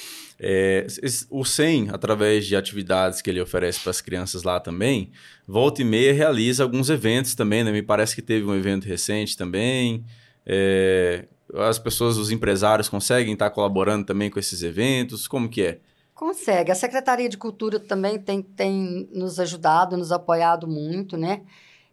[0.40, 0.86] É,
[1.30, 5.10] o SEM, através de atividades que ele oferece para as crianças lá também,
[5.46, 7.72] volta e meia realiza alguns eventos também, né?
[7.72, 10.04] Me parece que teve um evento recente também.
[10.48, 15.28] É, as pessoas, os empresários conseguem estar colaborando também com esses eventos?
[15.28, 15.80] Como que é?
[16.14, 16.72] Consegue.
[16.72, 21.42] A Secretaria de Cultura também tem, tem nos ajudado, nos apoiado muito, né?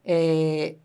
[0.03, 0.75] É,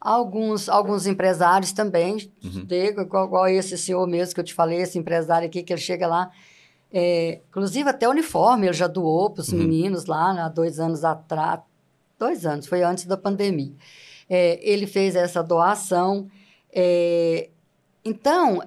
[0.00, 2.66] alguns, alguns empresários também, uhum.
[2.70, 6.06] igual, igual esse senhor mesmo que eu te falei, esse empresário aqui, que ele chega
[6.06, 6.30] lá,
[6.92, 9.58] é, inclusive até uniforme ele já doou para os uhum.
[9.58, 11.60] meninos lá, né, há dois anos atrás,
[12.18, 13.72] dois anos, foi antes da pandemia.
[14.28, 16.28] É, ele fez essa doação.
[16.72, 17.50] É,
[18.04, 18.62] então,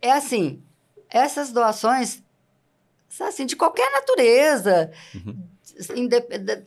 [0.00, 0.62] é assim,
[1.08, 2.22] essas doações,
[3.20, 5.46] assim, de qualquer natureza, uhum.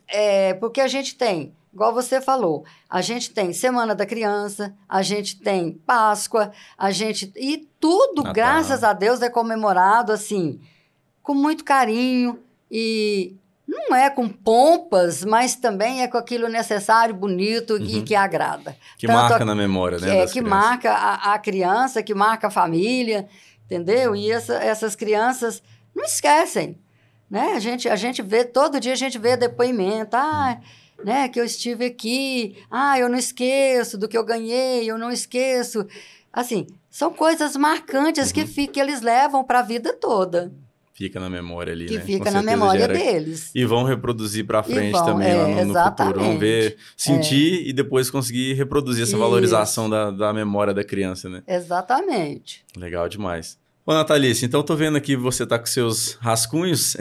[0.08, 5.02] é, porque a gente tem igual você falou, a gente tem Semana da Criança, a
[5.02, 7.32] gente tem Páscoa, a gente.
[7.36, 8.34] E tudo, Natal.
[8.34, 10.60] graças a Deus, é comemorado assim,
[11.22, 13.36] com muito carinho e
[13.88, 17.86] não é com pompas, mas também é com aquilo necessário, bonito uhum.
[17.86, 18.76] e que agrada.
[18.98, 20.20] Que Tanto marca a, na memória, né?
[20.20, 20.50] É, que crianças.
[20.50, 23.28] marca a, a, criança, que marca a família,
[23.66, 24.16] entendeu?
[24.16, 25.64] E essa, essas crianças
[25.96, 26.78] não esquecem.
[27.30, 27.54] Né?
[27.56, 30.16] A, gente, a gente vê, todo dia a gente vê depoimento.
[30.16, 31.30] Ah, uhum né?
[31.30, 35.86] Que eu estive aqui, ah, eu não esqueço do que eu ganhei, eu não esqueço.
[36.32, 38.34] Assim, são coisas marcantes uhum.
[38.34, 40.52] que, fica, que eles levam para a vida toda.
[41.00, 42.04] Fica na memória ali, que né?
[42.04, 42.94] fica na memória gera...
[42.94, 43.52] deles.
[43.56, 46.20] E vão reproduzir para frente vão, também é, lá no, no futuro.
[46.20, 47.70] Vão ver, sentir é.
[47.70, 49.18] e depois conseguir reproduzir essa Isso.
[49.18, 51.42] valorização da, da memória da criança, né?
[51.48, 52.66] Exatamente.
[52.76, 53.58] Legal demais.
[53.86, 56.98] Ô, Natalice, então tô vendo aqui você tá com seus rascunhos.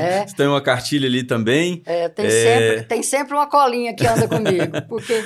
[0.00, 0.24] É.
[0.26, 1.82] você tem uma cartilha ali também.
[1.84, 2.30] É, tem, é...
[2.30, 5.22] Sempre, tem sempre uma colinha que anda comigo, porque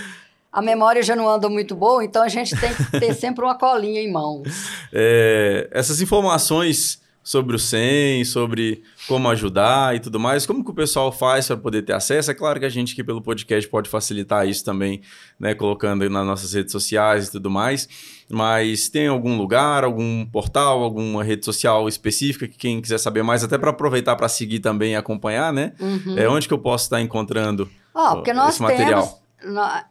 [0.52, 3.56] a memória já não anda muito boa, então a gente tem que ter sempre uma
[3.56, 4.48] colinha em mãos.
[4.92, 10.46] É, essas informações sobre o SEM, sobre como ajudar e tudo mais.
[10.46, 12.30] Como que o pessoal faz para poder ter acesso?
[12.30, 15.00] É claro que a gente aqui pelo podcast pode facilitar isso também,
[15.36, 17.88] né, colocando nas nossas redes sociais e tudo mais.
[18.30, 23.42] Mas tem algum lugar, algum portal, alguma rede social específica que quem quiser saber mais,
[23.42, 25.72] até para aproveitar para seguir também e acompanhar, né?
[25.80, 26.16] Uhum.
[26.16, 29.20] É onde que eu posso estar encontrando oh, porque nós esse material?
[29.40, 29.84] Temos,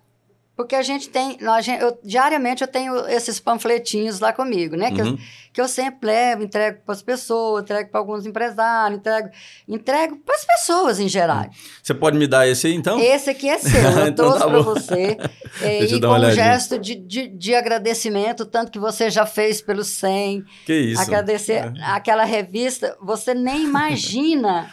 [0.56, 4.90] porque a gente tem, nós, eu, diariamente eu tenho esses panfletinhos lá comigo, né?
[4.90, 5.10] Que, uhum.
[5.10, 5.18] eu,
[5.52, 9.30] que eu sempre levo, entrego para as pessoas, entrego para alguns empresários, entrego,
[9.68, 11.50] entrego para as pessoas em geral.
[11.84, 12.98] Você pode me dar esse aí, então?
[12.98, 15.18] Esse aqui é seu, eu então trouxe tá para você.
[15.62, 19.86] É, e com um gesto de, de, de, agradecimento, tanto que você já fez pelo
[19.86, 20.44] 100.
[20.66, 21.02] Que isso.
[21.02, 21.74] Agradecer é.
[21.82, 24.70] aquela revista, você nem imagina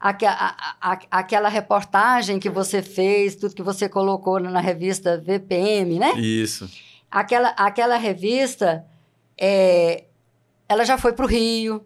[0.00, 6.12] aquela reportagem que você fez, tudo que você colocou na revista VPM, né?
[6.12, 6.70] Isso.
[7.10, 8.84] Aquela, aquela revista,
[9.36, 10.04] é,
[10.68, 11.84] ela já foi para o Rio,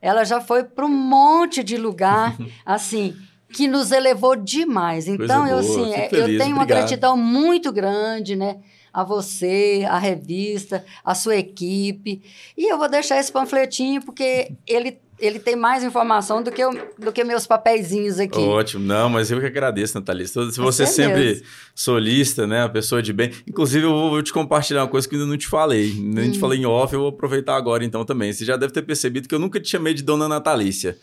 [0.00, 3.14] ela já foi para um monte de lugar, assim,
[3.52, 5.06] que nos elevou demais.
[5.06, 8.58] Então, eu, assim, é, eu tenho uma gratidão muito grande, né?
[8.92, 12.22] A você, a revista, a sua equipe.
[12.56, 16.70] E eu vou deixar esse panfletinho, porque ele ele tem mais informação do que, eu,
[16.98, 18.38] do que meus papeizinhos aqui.
[18.38, 18.84] Ótimo.
[18.84, 20.50] Não, mas eu que agradeço, Natalista.
[20.50, 21.46] Se você é sempre mesmo.
[21.74, 22.64] solista, né?
[22.64, 23.30] A pessoa de bem.
[23.46, 25.92] Inclusive, eu vou, te compartilhar uma coisa que ainda não te falei.
[25.96, 26.32] Nem hum.
[26.32, 28.32] te falei em off, eu vou aproveitar agora então também.
[28.32, 30.96] Você já deve ter percebido que eu nunca te chamei de Dona Natalícia.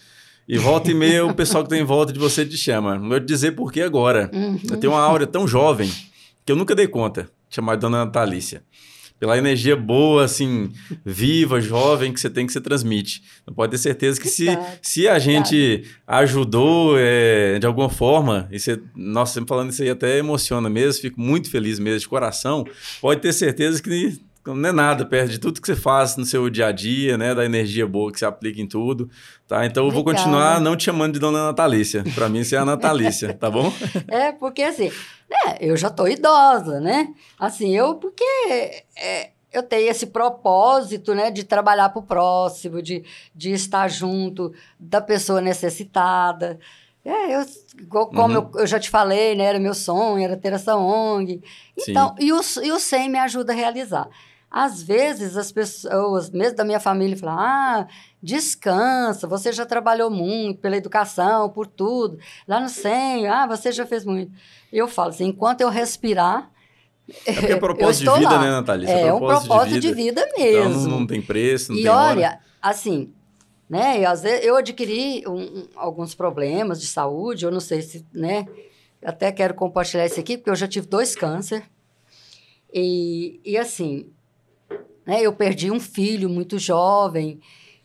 [0.48, 2.98] E volta e meia, o pessoal que tem em volta de você te chama.
[2.98, 4.32] Não vou te dizer por que agora.
[4.34, 4.60] Uhum.
[4.70, 5.92] Eu tenho uma áurea tão jovem
[6.46, 8.64] que eu nunca dei conta de chamar de Dona Natalícia
[9.20, 10.72] pela energia boa, assim,
[11.06, 13.24] viva, jovem que você tem que você transmite.
[13.46, 14.48] Não pode ter certeza que se,
[14.82, 19.90] se a gente ajudou é, de alguma forma, e você, nossa, sempre falando isso aí
[19.90, 22.66] até emociona mesmo, fico muito feliz mesmo de coração,
[23.02, 24.20] pode ter certeza que
[24.56, 27.34] não é nada perto de tudo que você faz no seu dia a dia, né?
[27.34, 29.10] Da energia boa que você aplica em tudo,
[29.48, 29.66] tá?
[29.66, 32.04] Então eu vou continuar não te chamando de Dona Natalícia.
[32.16, 33.72] Para mim, você é a Natalícia, tá bom?
[34.08, 34.90] É, porque assim,
[35.30, 35.58] né?
[35.60, 37.14] Eu já tô idosa, né?
[37.40, 38.24] Assim, eu porque
[38.96, 41.32] é, eu tenho esse propósito, né?
[41.32, 43.04] De trabalhar para o próximo, de,
[43.36, 46.60] de estar junto da pessoa necessitada.
[47.04, 47.46] É, eu,
[47.88, 48.50] como uhum.
[48.54, 49.46] eu, eu, já te falei, né?
[49.46, 51.42] Era meu sonho, era ter essa ONG.
[51.78, 54.10] Então, e o, e o SEM me ajuda a realizar.
[54.60, 57.88] Às vezes as pessoas, mesmo da minha família, falam: ah,
[58.24, 62.18] descansa, você já trabalhou muito pela educação, por tudo.
[62.48, 64.32] Lá no SEM, ah, você já fez muito.
[64.74, 66.50] Eu falo assim: enquanto eu respirar.
[67.24, 68.42] É porque é propósito de vida, lá.
[68.42, 68.90] né, Natália?
[68.90, 70.80] É, é um propósito de vida, de vida mesmo.
[70.80, 72.40] Então não, tem preço, não e tem olha, hora.
[72.60, 73.14] assim,
[73.70, 78.04] né, eu, às vezes, eu adquiri um, alguns problemas de saúde, eu não sei se,
[78.12, 78.48] né,
[79.06, 81.64] até quero compartilhar isso aqui, porque eu já tive dois câncer.
[82.74, 84.12] E, e assim,
[85.08, 87.40] né, eu perdi um filho muito jovem.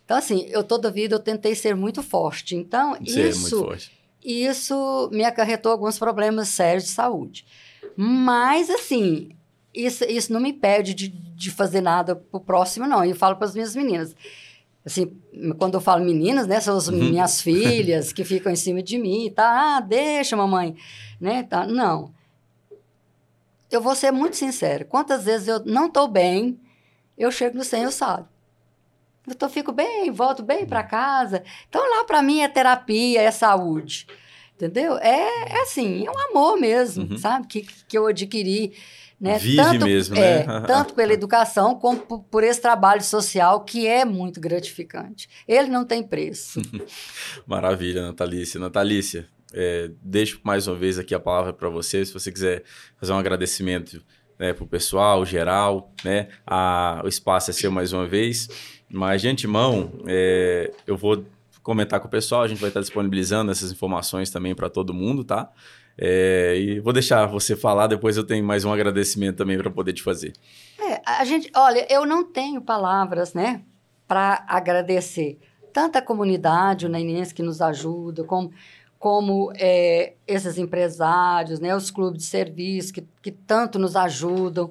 [0.05, 2.57] Então, assim, eu toda a vida eu tentei ser muito forte.
[2.57, 3.93] Então, Ser isso, muito forte.
[4.23, 7.47] isso me acarretou alguns problemas sérios de saúde.
[7.97, 9.31] Mas, assim,
[9.73, 13.05] isso, isso não me impede de, de fazer nada pro próximo, não.
[13.05, 14.15] Eu falo para as minhas meninas.
[14.85, 15.17] Assim,
[15.59, 16.59] quando eu falo meninas, né?
[16.61, 16.97] São as Uhum.
[17.11, 19.77] minhas filhas que ficam em cima de mim, tá?
[19.77, 20.75] Ah, deixa, mamãe.
[21.21, 21.45] Né?
[21.45, 21.65] Tá?
[21.67, 22.13] Não.
[23.71, 24.85] Eu vou ser muito sincera.
[24.85, 26.59] Quantas vezes eu não estou bem,
[27.17, 28.29] eu chego no 100, eu saio.
[29.27, 31.45] Eu tô, fico bem, volto bem para casa.
[31.69, 34.07] Então, lá para mim é terapia, é saúde.
[34.57, 34.97] Entendeu?
[34.99, 37.19] É, é assim, é um amor mesmo, Uhum.
[37.19, 37.47] sabe?
[37.47, 38.73] Que, que eu adquiri.
[39.21, 39.39] Né?
[39.39, 40.61] Vive tanto, mesmo, é, né?
[40.67, 45.29] tanto pela educação como por, por esse trabalho social que é muito gratificante.
[45.47, 46.61] Ele não tem preço.
[47.47, 48.59] Maravilha, Natalícia.
[48.59, 52.65] Natalícia, é, deixo mais uma vez aqui a palavra para você, se você quiser
[52.99, 54.03] fazer um agradecimento
[54.43, 56.27] né, para o pessoal, geral, né?
[56.45, 58.49] A, o espaço é seu mais uma vez.
[58.91, 61.25] Mas de antemão, é, eu vou
[61.63, 65.23] comentar com o pessoal, a gente vai estar disponibilizando essas informações também para todo mundo,
[65.23, 65.49] tá?
[65.97, 69.93] É, e vou deixar você falar, depois eu tenho mais um agradecimento também para poder
[69.93, 70.33] te fazer.
[70.77, 73.63] É, a gente, olha, eu não tenho palavras, né,
[74.09, 75.39] para agradecer
[75.73, 78.51] tanto a comunidade, o Nainense que nos ajuda, como,
[79.03, 84.71] como é, esses empresários, né, os clubes de serviço que, que tanto nos ajudam.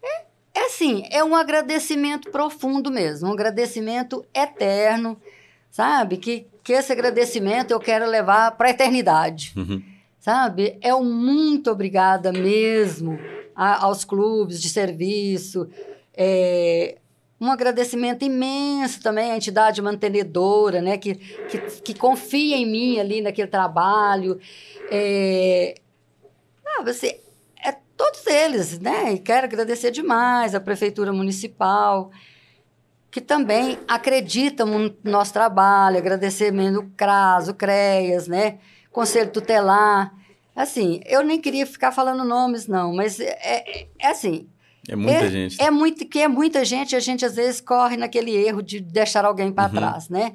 [0.00, 0.22] É,
[0.54, 5.20] é assim, é um agradecimento profundo mesmo, um agradecimento eterno,
[5.68, 6.16] sabe?
[6.16, 9.82] Que, que esse agradecimento eu quero levar para a eternidade Uhum.
[10.20, 10.78] sabe?
[10.80, 13.18] É um muito obrigada mesmo
[13.52, 15.68] a- aos clubes de serviço.
[16.14, 16.98] É,
[17.42, 20.96] um agradecimento imenso também à entidade mantenedora, né?
[20.96, 24.38] Que, que, que confia em mim ali naquele trabalho.
[24.88, 25.74] É,
[26.64, 27.20] ah, você,
[27.60, 29.14] é todos eles, né?
[29.14, 32.12] E quero agradecer demais à Prefeitura Municipal,
[33.10, 38.58] que também acreditam no nosso trabalho, agradecer mesmo o CRAS, o CREAS, né?
[38.92, 40.14] Conselho Tutelar.
[40.54, 44.48] Assim, eu nem queria ficar falando nomes, não, mas é, é- é assim,
[44.88, 45.62] É muita é, gente.
[45.62, 49.24] É muito, que é muita gente, a gente às vezes corre naquele erro de deixar
[49.24, 49.74] alguém para Uhum.
[49.74, 50.32] trás, né?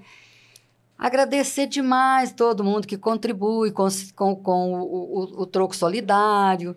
[0.98, 4.84] Agradecer demais todo mundo que contribui com, com, com o,
[5.20, 6.76] o- o troco solidário.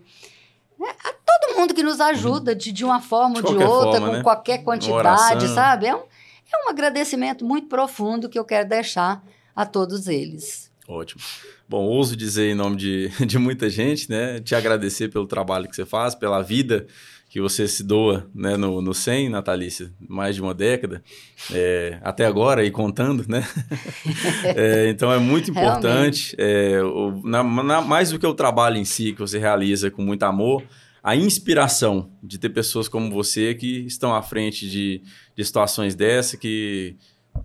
[0.78, 0.88] né?
[1.04, 3.92] A todo mundo que nos ajuda de, de uma forma De ou de qualquer outra,
[4.00, 4.22] forma, com né?
[4.22, 5.86] qualquer quantidade, sabe?
[5.86, 9.22] É um, é um agradecimento muito profundo que eu quero deixar
[9.56, 10.70] a todos eles.
[10.86, 11.22] Ótimo.
[11.68, 14.38] Bom, ouso dizer em nome de, de muita gente, né?
[14.40, 16.86] Te agradecer pelo trabalho que você faz, pela vida
[17.30, 21.00] que você se doa né, no, no 100, Natalícia, mais de uma década,
[21.52, 23.46] é, até agora e contando, né?
[24.56, 28.84] É, então é muito importante, é, o- na- na- mais do que o trabalho em
[28.84, 30.62] si, que você realiza com muito amor,
[31.02, 35.00] a inspiração de ter pessoas como você que estão à frente de,
[35.36, 36.96] de situações dessa, que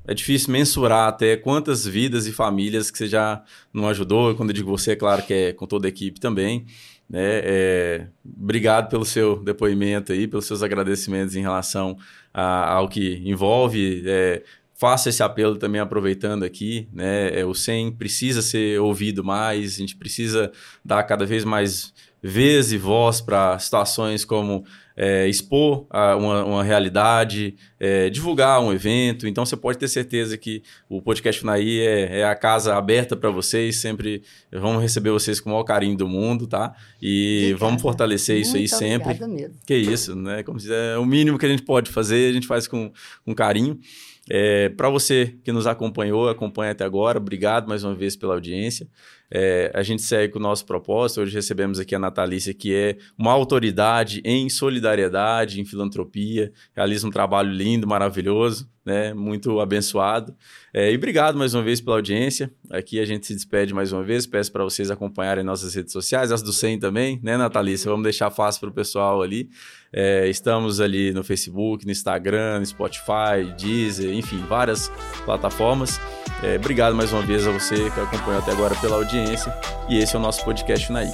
[0.07, 4.33] é difícil mensurar até quantas vidas e famílias que você já não ajudou.
[4.35, 6.65] Quando eu digo você, é claro que é com toda a equipe também.
[7.09, 7.19] Né?
[7.43, 11.97] É, obrigado pelo seu depoimento aí, pelos seus agradecimentos em relação
[12.33, 14.03] a- ao que envolve.
[14.05, 14.43] É,
[14.73, 16.87] faço esse apelo também aproveitando aqui.
[16.91, 17.39] Né?
[17.39, 20.51] É, o SEM precisa ser ouvido mais, a gente precisa
[20.83, 24.65] dar cada vez mais vez e voz para situações como
[24.97, 29.27] é, expor a, uma, uma realidade, é, divulgar um evento.
[29.27, 33.29] Então você pode ter certeza que o podcast Funaí é, é a casa aberta para
[33.29, 33.77] vocês.
[33.77, 36.73] Sempre vamos receber vocês com o maior carinho do mundo, tá?
[37.01, 37.59] E Obrigada.
[37.59, 39.11] vamos fortalecer isso aí Muito sempre.
[39.11, 39.55] Obrigada mesmo.
[39.65, 40.43] Que isso, né?
[40.43, 42.91] Como se é o mínimo que a gente pode fazer, a gente faz com,
[43.25, 43.79] com carinho.
[44.29, 48.87] É, para você que nos acompanhou, acompanha até agora, obrigado mais uma vez pela audiência.
[49.31, 51.21] É, a gente segue com o nosso propósito.
[51.21, 57.11] Hoje recebemos aqui a Natalícia, que é uma autoridade em solidariedade, em filantropia, realiza um
[57.11, 59.13] trabalho lindo, maravilhoso, né?
[59.13, 60.35] Muito abençoado.
[60.71, 62.51] É, e obrigado mais uma vez pela audiência.
[62.69, 64.27] Aqui a gente se despede mais uma vez.
[64.27, 67.89] Peço para vocês acompanharem nossas redes sociais, as do 100 também, né, Natalícia?
[67.89, 69.49] Vamos deixar fácil para o pessoal ali.
[69.91, 74.91] É, estamos ali no Facebook, no Instagram, no Spotify, Deezer, enfim, várias
[75.23, 75.99] plataformas.
[76.43, 79.53] É, obrigado mais uma vez a você que acompanhou até agora pela audiência.
[79.87, 81.11] E esse é o nosso podcast Naí.